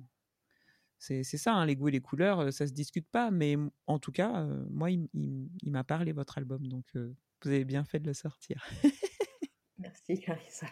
[0.97, 3.55] c'est ça hein, les goûts et les couleurs ça se discute pas mais
[3.87, 7.99] en tout cas moi il, il m'a parlé votre album donc vous avez bien fait
[7.99, 8.65] de le sortir
[9.77, 10.67] merci Carissa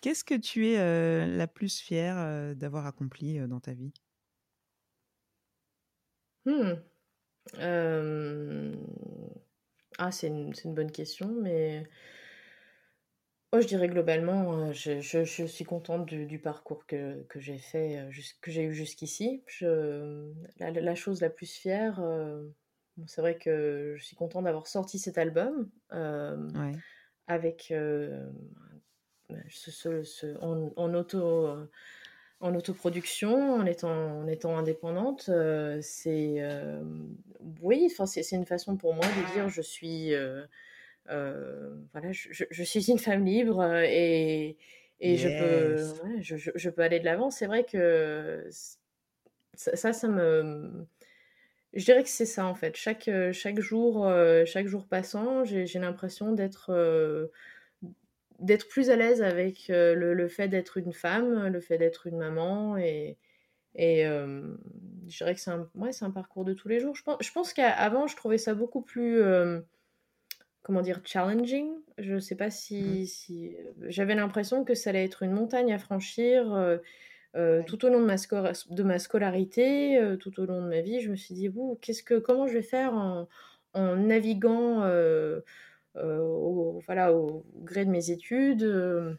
[0.00, 3.92] Qu'est-ce que tu es la plus fière d'avoir accompli dans ta vie?
[6.46, 6.74] Mmh.
[9.98, 11.84] Ah, c'est une, bonne question, mais
[13.52, 18.08] oh, je dirais globalement, je, suis contente du, parcours que, j'ai fait,
[18.40, 19.42] que j'ai eu jusqu'ici.
[20.60, 22.00] La, chose la plus fière,
[23.06, 25.68] c'est vrai que je suis contente d'avoir sorti cet album
[27.26, 27.72] avec
[30.40, 31.70] en, auto, euh,
[32.40, 36.80] en autoproduction, en étant, en étant indépendante, euh, c'est euh,
[37.62, 40.12] oui, c'est une façon pour moi de dire je suis
[41.06, 44.56] voilà, je, je, suis une femme libre et,
[45.00, 47.30] et je, peux, je, je, peux aller de l'avant.
[47.30, 48.46] C'est vrai que
[49.54, 50.86] ça, ça, me
[51.72, 52.76] je dirais que c'est ça en fait.
[52.76, 54.08] Chaque, chaque, jour,
[54.44, 57.30] chaque jour passant, j'ai l'impression d'être
[58.38, 62.18] d'être plus à l'aise avec euh, le, fait d'être une femme, le fait d'être une
[62.18, 63.16] maman et,
[63.74, 64.42] et euh,
[65.08, 66.94] je dirais que c'est un, ouais, un parcours de tous les jours.
[66.94, 69.60] Je pense, je pense qu'avant, je trouvais ça beaucoup plus, euh,
[70.62, 71.68] comment dire, challenging.
[71.98, 73.06] Je ne sais pas si, mmh.
[73.06, 76.78] si j'avais l'impression que ça allait être une montagne à franchir
[77.66, 81.00] tout au long de ma, de ma scolarité, tout au long de ma vie.
[81.00, 83.28] Je me suis dit, qu'est-ce que, comment je vais faire en,
[83.74, 85.40] en naviguant euh,
[86.88, 89.12] voilà, au gré de mes études, euh,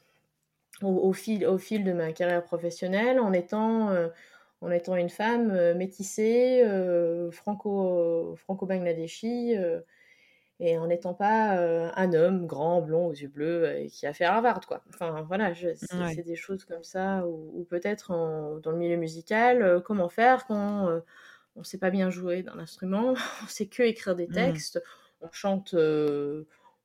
[0.82, 4.08] au, fil, au fil de ma carrière professionnelle, en étant, euh,
[4.62, 6.64] en étant une femme métissée,
[7.32, 9.54] franco, franco-bangladeshi
[10.60, 11.60] et en n'étant pas
[11.96, 14.84] un homme grand, blond, aux yeux bleus qui a fait Harvard, quoi.
[14.90, 18.10] Enfin, voilà, c'est des choses comme ça, ou, peut-être
[18.64, 21.02] dans le milieu musical, comment faire quand
[21.56, 23.14] on ne sait pas bien jouer d'un instrument,
[23.44, 24.34] on sait que écrire des mmh.
[24.34, 24.82] textes,
[25.22, 25.76] on chante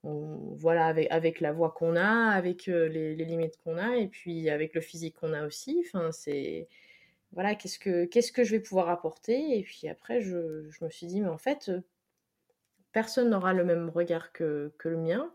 [0.05, 4.51] voilà, avec, avec la voix qu'on a, avec euh, les, limites qu'on a, et puis
[4.51, 5.83] avec le physique qu'on a aussi.
[5.87, 6.69] Enfin, c'est
[7.33, 10.91] voilà, qu'est-ce que qu'est-ce que je vais pouvoir apporter Et puis après, je, je me
[10.91, 11.71] suis dit, mais en fait,
[12.93, 15.31] personne n'aura le même regard que, que le mien.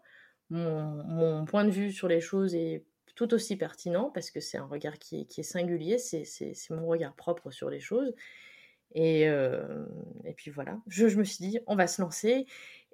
[0.50, 2.84] Mon, point de vue sur les choses est
[3.16, 6.88] tout aussi pertinent parce que c'est un regard qui est, qui est singulier, c'est mon
[6.88, 8.16] regard propre sur les choses.
[8.96, 9.86] Et, euh,
[10.26, 12.48] et puis voilà, je, je, me suis dit, on va se lancer.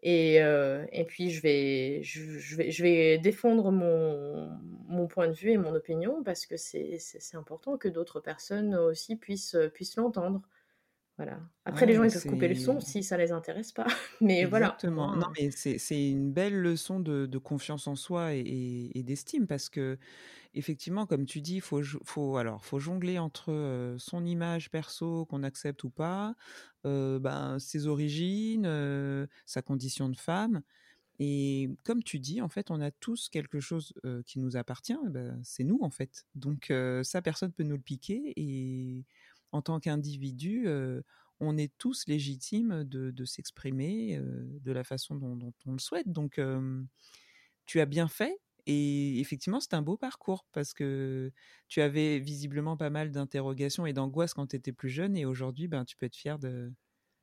[0.04, 4.50] Et, euh, et puis, je vais, je, vais, je vais défendre mon,
[4.88, 7.00] mon point de vue et mon opinion parce que c'est
[7.34, 10.42] important que d'autres personnes aussi puissent, puissent l'entendre.
[11.18, 11.40] Voilà.
[11.64, 13.88] Après, les gens, ils peuvent couper le son si ça les intéresse pas.
[14.22, 15.08] Mais Exactement.
[15.08, 15.22] voilà.
[15.22, 19.70] Non, mais c'est une belle leçon de, de, confiance en soi et, et, d'estime parce
[19.70, 19.98] que,
[20.56, 25.90] effectivement, comme tu dis, faut, faut, faut jongler entre son image perso qu'on accepte ou
[25.90, 26.36] pas,
[26.84, 30.62] ben, ses origines, sa condition de femme.
[31.20, 33.94] Et comme tu dis, en fait, on a tous quelque chose
[34.26, 34.98] qui nous appartient.
[35.10, 36.26] Ben, c'est nous, en fait.
[36.36, 38.34] Donc, ça, personne peut nous le piquer.
[38.36, 39.06] Et
[39.52, 40.68] en tant qu'individu,
[41.40, 46.10] on est tous légitimes de, s'exprimer de la façon dont, on le souhaite.
[46.10, 46.40] Donc,
[47.66, 48.38] tu as bien fait.
[48.68, 51.32] Et effectivement, c'est un beau parcours parce que
[51.68, 55.68] tu avais visiblement pas mal d'interrogations et d'angoisses quand tu étais plus jeune et aujourd'hui,
[55.68, 56.74] ben, tu peux être fier de,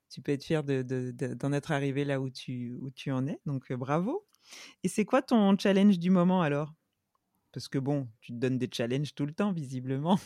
[0.09, 3.27] tu peux être fier d'en de, de, être arrivé là où tu, où tu en
[3.27, 3.39] es.
[3.45, 4.25] Donc, bravo.
[4.83, 6.73] Et c'est quoi ton challenge du moment alors?
[7.51, 10.19] Parce que bon, tu te donnes des challenges tout le temps, visiblement.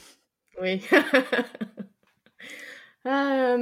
[0.62, 0.84] Oui.
[3.06, 3.58] ah,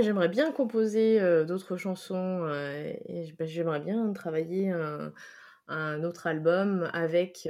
[0.00, 2.48] j'aimerais bien composer d'autres chansons
[3.06, 4.72] et bah, j'aimerais bien travailler
[5.68, 7.48] un autre album avec,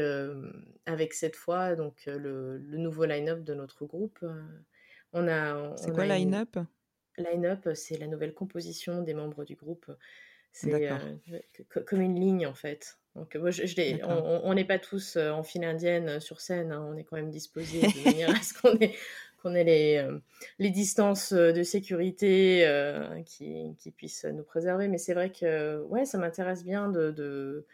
[0.86, 4.24] avec cette fois donc le, le nouveau line-up de notre groupe.
[5.12, 5.74] On a.
[5.76, 6.58] C'est quoi line-up?
[7.18, 9.90] Line-up, c'est la nouvelle composition des membres du groupe.
[10.52, 10.88] C'est
[11.86, 12.98] comme une ligne en fait.
[13.14, 13.62] Donc, moi, je,
[14.44, 16.86] on n'est pas tous en file indienne sur scène, hein.
[16.86, 18.94] on est quand même disposés de manière à ce qu'on ait,
[19.40, 20.06] qu'on ait les,
[20.58, 22.66] les, distances de sécurité
[23.24, 24.88] qui, qui, puissent nous préserver.
[24.88, 27.66] Mais c'est vrai que ouais, ça m'intéresse bien de, de,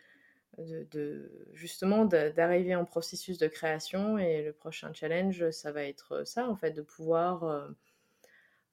[0.58, 4.18] de, justement d'arriver en processus de création.
[4.18, 7.68] Et le prochain challenge ça va être ça en fait de pouvoir euh,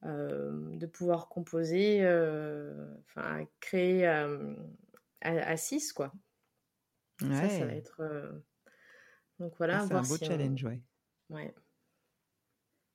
[0.05, 4.05] euh, de pouvoir composer euh, enfin créer
[5.21, 6.13] à 6 quoi.
[7.19, 8.41] Ça ça va être
[9.39, 10.81] donc voilà ah, c'est un beau challenge ouais.
[11.29, 11.53] Ouais.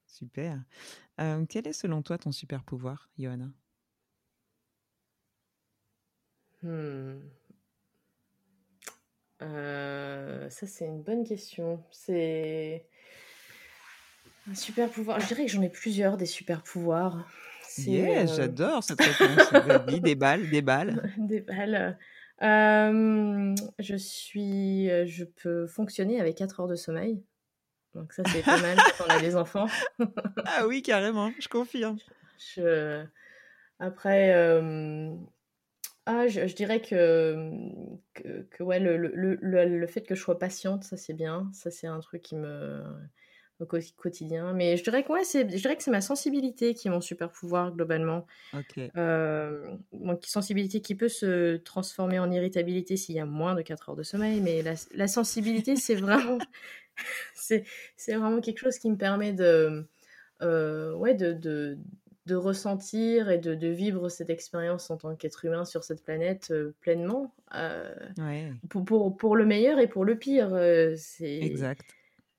[0.06, 0.62] Super.
[1.16, 3.50] Quel est selon toi ton super pouvoir Johanna?
[6.62, 7.20] Hmm.
[9.44, 11.82] Euh, ça, c'est une bonne question.
[11.90, 12.86] C'est
[14.50, 15.20] un super pouvoir.
[15.20, 17.28] Je dirais que j'en ai plusieurs des super pouvoirs.
[17.78, 20.00] Yeah, euh, j'adore cette réponse.
[20.00, 21.12] des balles, des balles.
[21.18, 21.98] des balles.
[22.42, 27.22] Euh, je suis, je peux fonctionner avec 4 heures de sommeil.
[27.94, 29.66] Donc ça, c'est pas mal quand on a des enfants.
[30.46, 31.98] ah oui, carrément, je confirme.
[32.56, 33.04] Je...
[33.78, 34.32] Après,
[36.06, 37.50] ah, je, dirais que,
[38.14, 41.48] que, ouais, le, le, le, fait que je sois patiente, ça c'est bien.
[41.52, 42.82] Ça c'est un truc qui me.
[43.58, 44.52] au quotidien.
[44.52, 47.30] Mais je dirais que, ouais, je dirais que c'est ma sensibilité qui est mon super
[47.30, 48.26] pouvoir globalement.
[48.52, 48.78] Ok.
[48.96, 49.76] Euh,
[50.22, 54.02] sensibilité qui peut se transformer en irritabilité s'il y a moins de 4 heures de
[54.02, 54.40] sommeil.
[54.40, 56.38] Mais la, la sensibilité, c'est vraiment.
[57.34, 57.64] c'est
[58.08, 59.86] vraiment quelque chose qui me permet de.
[60.42, 61.78] Euh, ouais, de, de
[62.26, 66.74] de ressentir et de, vivre cette expérience en tant qu'être humain sur cette planète euh,
[66.80, 67.34] pleinement.
[67.54, 67.94] Euh,
[68.70, 70.54] pour, pour, le meilleur et pour le pire.
[70.54, 71.94] Euh, c'est exact.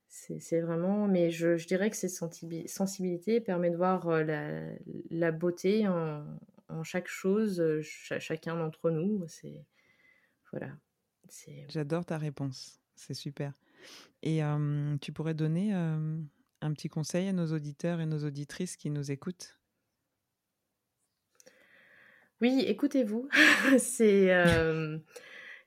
[0.07, 7.09] C'est vraiment, mais je, dirais que cette sensibilité permet de voir la, beauté en, chaque
[7.09, 9.23] chose, chacun d'entre nous.
[9.27, 9.65] C'est
[10.51, 10.71] voilà.
[11.67, 13.51] J'adore ta réponse, c'est super.
[14.23, 14.39] Et
[15.01, 19.59] tu pourrais donner un petit conseil à nos auditeurs et nos auditrices qui nous écoutent?
[22.41, 23.29] Oui, écoutez-vous.
[23.77, 24.97] c'est euh,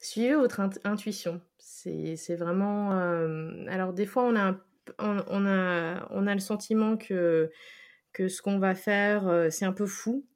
[0.01, 1.41] suivez votre intuition.
[1.59, 2.99] C'est vraiment.
[2.99, 4.57] Euh, alors des fois, on a,
[4.99, 7.51] on, a, on a le sentiment que
[8.13, 10.27] que ce qu'on va faire, euh, c'est un peu fou.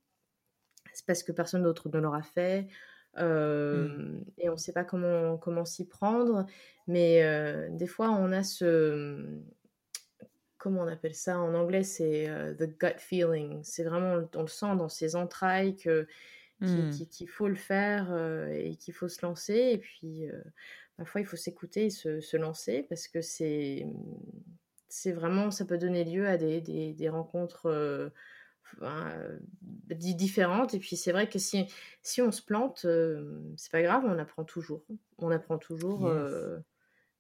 [0.95, 2.69] C'est parce que personne d'autre ne l'aura fait.
[3.17, 4.21] Mmh.
[4.39, 6.47] Et on ne sait pas comment, comment s'y prendre.
[6.87, 7.23] Mais
[7.71, 9.41] des fois, on a ce,
[10.63, 13.59] comment on appelle ça en anglais c'est euh, the gut feeling.
[13.65, 16.07] C'est vraiment on le sent dans ses entrailles que
[16.61, 16.91] hmm.
[17.11, 19.71] qu'il faut le faire euh, et qu'il faut se lancer.
[19.73, 20.41] Et puis euh,
[20.97, 23.89] parfois il faut s'écouter et se, se, lancer parce que c'est
[24.89, 28.13] c'est vraiment ça peut donner lieu à des, des, des rencontres
[29.91, 30.75] différentes.
[30.75, 31.67] Et puis c'est vrai que si
[32.03, 32.87] si on se plante
[33.57, 34.85] c'est pas grave on apprend toujours.
[35.19, 36.09] On apprend toujours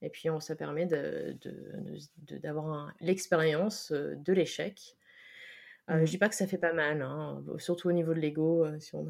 [0.02, 4.96] et puis, on, ça permet d'avoir de, l'expérience euh, de l'échec.
[5.90, 6.06] Euh, Je mmh.
[6.06, 8.64] dis pas que ça fait pas mal, hein, surtout au niveau de l'ego.
[8.64, 9.06] Euh, si on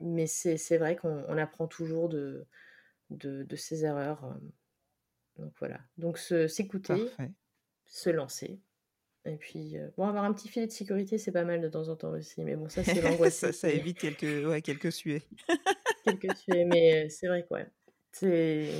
[0.00, 2.46] Mais c'est vrai qu'on apprend toujours de,
[3.10, 4.24] de, ses erreurs.
[4.24, 5.42] Euh.
[5.42, 5.80] Donc voilà.
[5.98, 7.10] Donc s'écouter,
[7.86, 8.60] se lancer.
[9.26, 11.96] Et puis, bon, avoir un petit filet de sécurité, c'est pas mal de temps en
[11.96, 12.44] temps aussi.
[12.44, 13.34] Mais bon, ça, c'est l'angoisse.
[13.34, 15.22] ça, ça évite quelques, ouais, quelques suées.
[16.04, 17.60] quelques suées, mais c'est vrai quoi.
[18.14, 18.70] C'est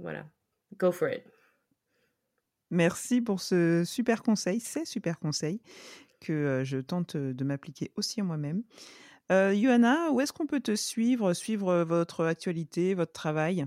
[0.00, 0.26] voilà,
[0.76, 1.22] go for it.
[2.70, 5.60] Merci pour ce super conseil, ces super conseils
[6.20, 8.62] que euh, je tente de m'appliquer aussi à moi-même.
[9.32, 13.64] Euh, Johanna, où est-ce qu'on peut te suivre, suivre votre actualité, votre travail?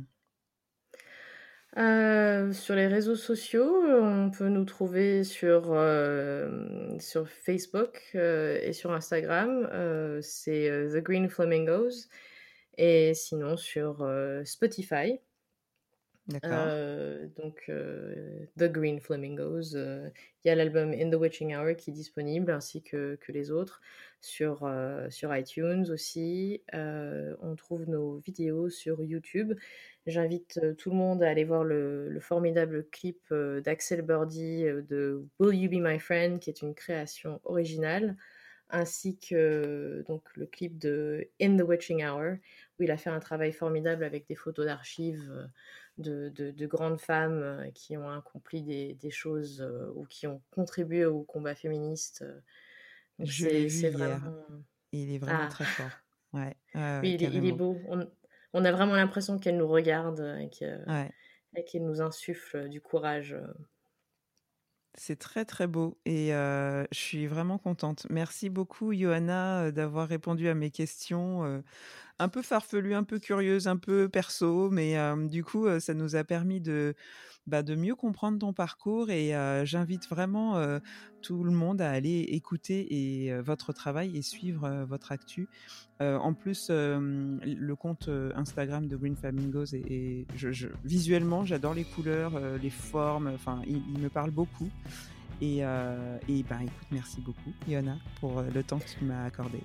[1.77, 5.75] Euh, sur les réseaux sociaux, on peut nous trouver sur,
[6.99, 9.67] sur Facebook et sur Instagram.
[10.21, 12.07] c'est The Green Flamingos.
[12.77, 14.07] Et sinon sur
[14.45, 15.19] Spotify.
[16.43, 19.75] Euh, donc, euh, The Green Flamingos.
[19.75, 20.09] Euh,
[20.43, 23.49] il y a l'album In the Witching Hour qui est disponible, ainsi que, que les
[23.51, 23.81] autres,
[24.19, 24.69] sur,
[25.09, 26.61] sur iTunes aussi.
[26.73, 29.53] on trouve nos vidéos sur YouTube.
[30.05, 35.55] J'invite tout le monde à aller voir le, le formidable clip d'Axel Birdie de Will
[35.59, 38.15] You Be My Friend, qui est une création originale
[38.69, 42.35] ainsi que donc le clip de In the Witching Hour,
[42.79, 45.49] où il a fait un travail formidable avec des photos d'archives
[45.97, 50.41] de, de, grandes femmes euh, qui ont accompli des, des choses euh, ou qui ont
[50.51, 52.23] contribué au combat féministe.
[53.19, 54.21] Je l'ai vu hier.
[54.91, 55.47] Il est vraiment ah.
[55.47, 55.91] très fort.
[56.33, 57.79] Ouais, oui, il est, beau.
[57.87, 58.05] On,
[58.51, 63.33] on, a vraiment l'impression qu'elle nous regarde et qu'elle nous insuffle du courage.
[64.99, 68.07] C'est très très beau et je suis vraiment contente.
[68.09, 71.63] Merci beaucoup Johanna d'avoir répondu à mes questions
[72.19, 74.95] un peu farfelues, un peu curieuses, un peu perso, mais
[75.27, 76.95] du coup ça nous a permis de
[77.47, 79.33] bah, de mieux comprendre ton parcours et
[79.63, 80.61] j'invite vraiment
[81.21, 85.47] tout le monde à aller écouter et, votre travail et suivre votre actu.
[85.99, 90.25] en plus, le compte Instagram de Green Flamingos et,
[90.83, 93.31] visuellement, j'adore les couleurs, les formes.
[93.33, 94.69] Enfin, il, me parle beaucoup.
[95.41, 99.59] Et, et ben, écoute, merci beaucoup, Yona, pour le temps que tu m'as accordé.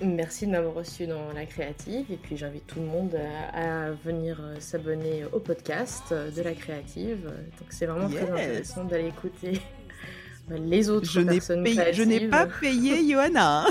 [0.00, 3.18] Merci de m'avoir reçu dans la créative et puis j'invite tout le monde
[3.52, 7.24] à, venir euh, s'abonner au podcast euh, de la créative.
[7.24, 9.60] Donc c'est vraiment très intéressant d'aller écouter
[10.50, 13.66] les autres je personnes payé, Je n'ai pas payé Johanna.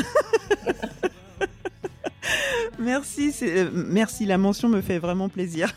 [2.80, 5.74] Merci, euh, merci, la mention me fait vraiment plaisir.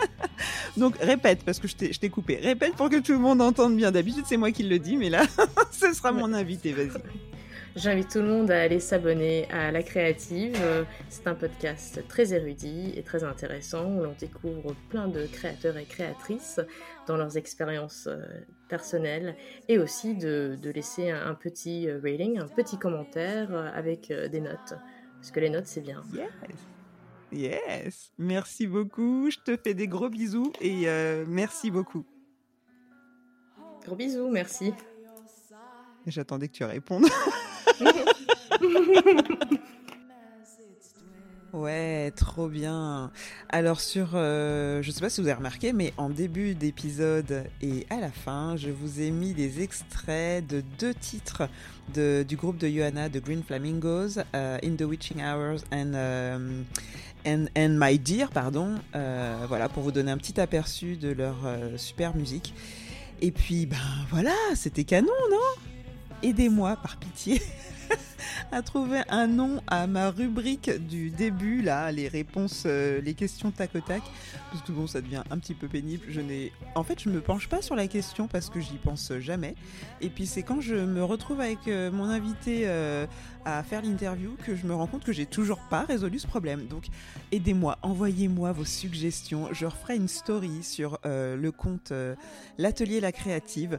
[0.76, 2.36] Donc répète, parce que je t'ai coupé.
[2.36, 3.90] Répète pour que tout le monde entende bien.
[3.90, 5.22] D'habitude, c'est moi qui le dis, mais là,
[5.72, 7.00] ce sera mon invité, vas-y.
[7.78, 10.58] J'invite tout le monde à aller s'abonner à La Créative.
[11.08, 15.84] C'est un podcast très érudit et très intéressant où l'on découvre plein de créateurs et
[15.84, 16.60] créatrices
[17.06, 18.18] dans leurs expériences euh,
[18.68, 19.36] personnelles
[19.68, 24.74] et aussi de, laisser un, petit euh, rating, un petit commentaire euh, avec des notes.
[25.14, 26.02] Parce que les notes, c'est bien.
[26.12, 26.30] Yes.
[27.30, 28.12] Yes.
[28.18, 29.30] Merci beaucoup.
[29.30, 30.86] Je te fais des gros bisous et
[31.28, 32.04] merci beaucoup.
[33.84, 34.74] Gros bisous, merci.
[36.06, 37.06] J'attendais que tu répondes.
[41.54, 43.10] Ouais, trop bien.
[43.48, 47.86] Alors sur, euh, je sais pas si vous avez remarqué, mais en début d'épisode et
[47.88, 51.48] à la fin, je vous ai mis des extraits de deux titres
[51.94, 56.62] de, du groupe de Johanna, de Green Flamingos, euh, In the Witching Hours and, euh,
[57.26, 58.74] and, and, My Dear, pardon.
[58.92, 61.36] voilà, pour vous donner un petit aperçu de leur
[61.78, 62.52] super musique.
[63.22, 63.76] Et puis, ben
[64.10, 65.77] voilà, c'était canon, non?
[66.22, 67.42] Aidez-moi par pitié.
[68.52, 73.50] à trouver un nom à ma rubrique du début, là, les réponses, euh, les questions
[73.50, 74.02] tac au tac,
[74.50, 76.04] parce que bon, ça devient un petit peu pénible.
[76.08, 79.12] Je n'ai, en fait, je me penche pas sur la question parce que j'y pense
[79.18, 79.54] jamais.
[80.00, 83.06] Et puis c'est quand je me retrouve avec euh, mon invité euh,
[83.44, 86.66] à faire l'interview que je me rends compte que j'ai toujours pas résolu ce problème.
[86.66, 86.86] Donc,
[87.32, 89.48] aidez-moi, envoyez-moi vos suggestions.
[89.52, 91.92] Je referai une story sur le compte
[92.58, 93.78] l'atelier la créative.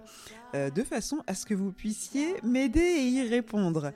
[0.53, 3.91] De façon à ce que vous puissiez m'aider et y répondre.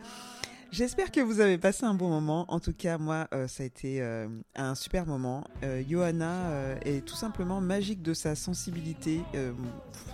[0.74, 2.46] J'espère que vous avez passé un bon moment.
[2.48, 5.44] En tout cas, moi, euh, ça a été euh, un super moment.
[5.88, 9.22] Johanna est tout simplement magique de sa sensibilité.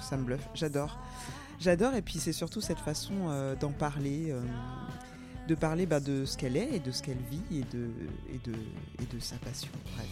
[0.02, 0.46] ça me bluffe.
[0.54, 1.00] J'adore.
[1.62, 1.94] J'adore.
[1.94, 4.36] Et puis, c'est surtout cette façon d'en parler,
[5.48, 7.90] de parler bah, de ce qu'elle est et de ce qu'elle vit et, de,
[9.02, 9.72] et de sa passion.
[9.96, 10.08] Bref.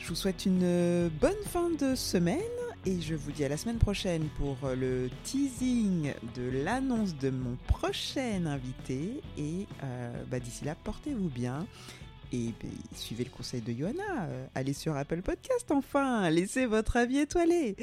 [0.00, 2.57] Je vous souhaite une bonne fin de semaine
[2.88, 7.56] et je vous dis à la semaine prochaine pour le teasing de l'annonce de mon
[7.66, 9.20] prochain invité.
[9.36, 11.66] Et euh, bah, d'ici là, portez-vous bien.
[12.32, 14.24] Et bah, suivez le conseil de Johanna.
[14.28, 16.30] Euh, allez sur Apple Podcast enfin.
[16.30, 17.76] Laissez votre avis étoilé.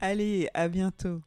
[0.00, 1.20] Allez, à bientôt.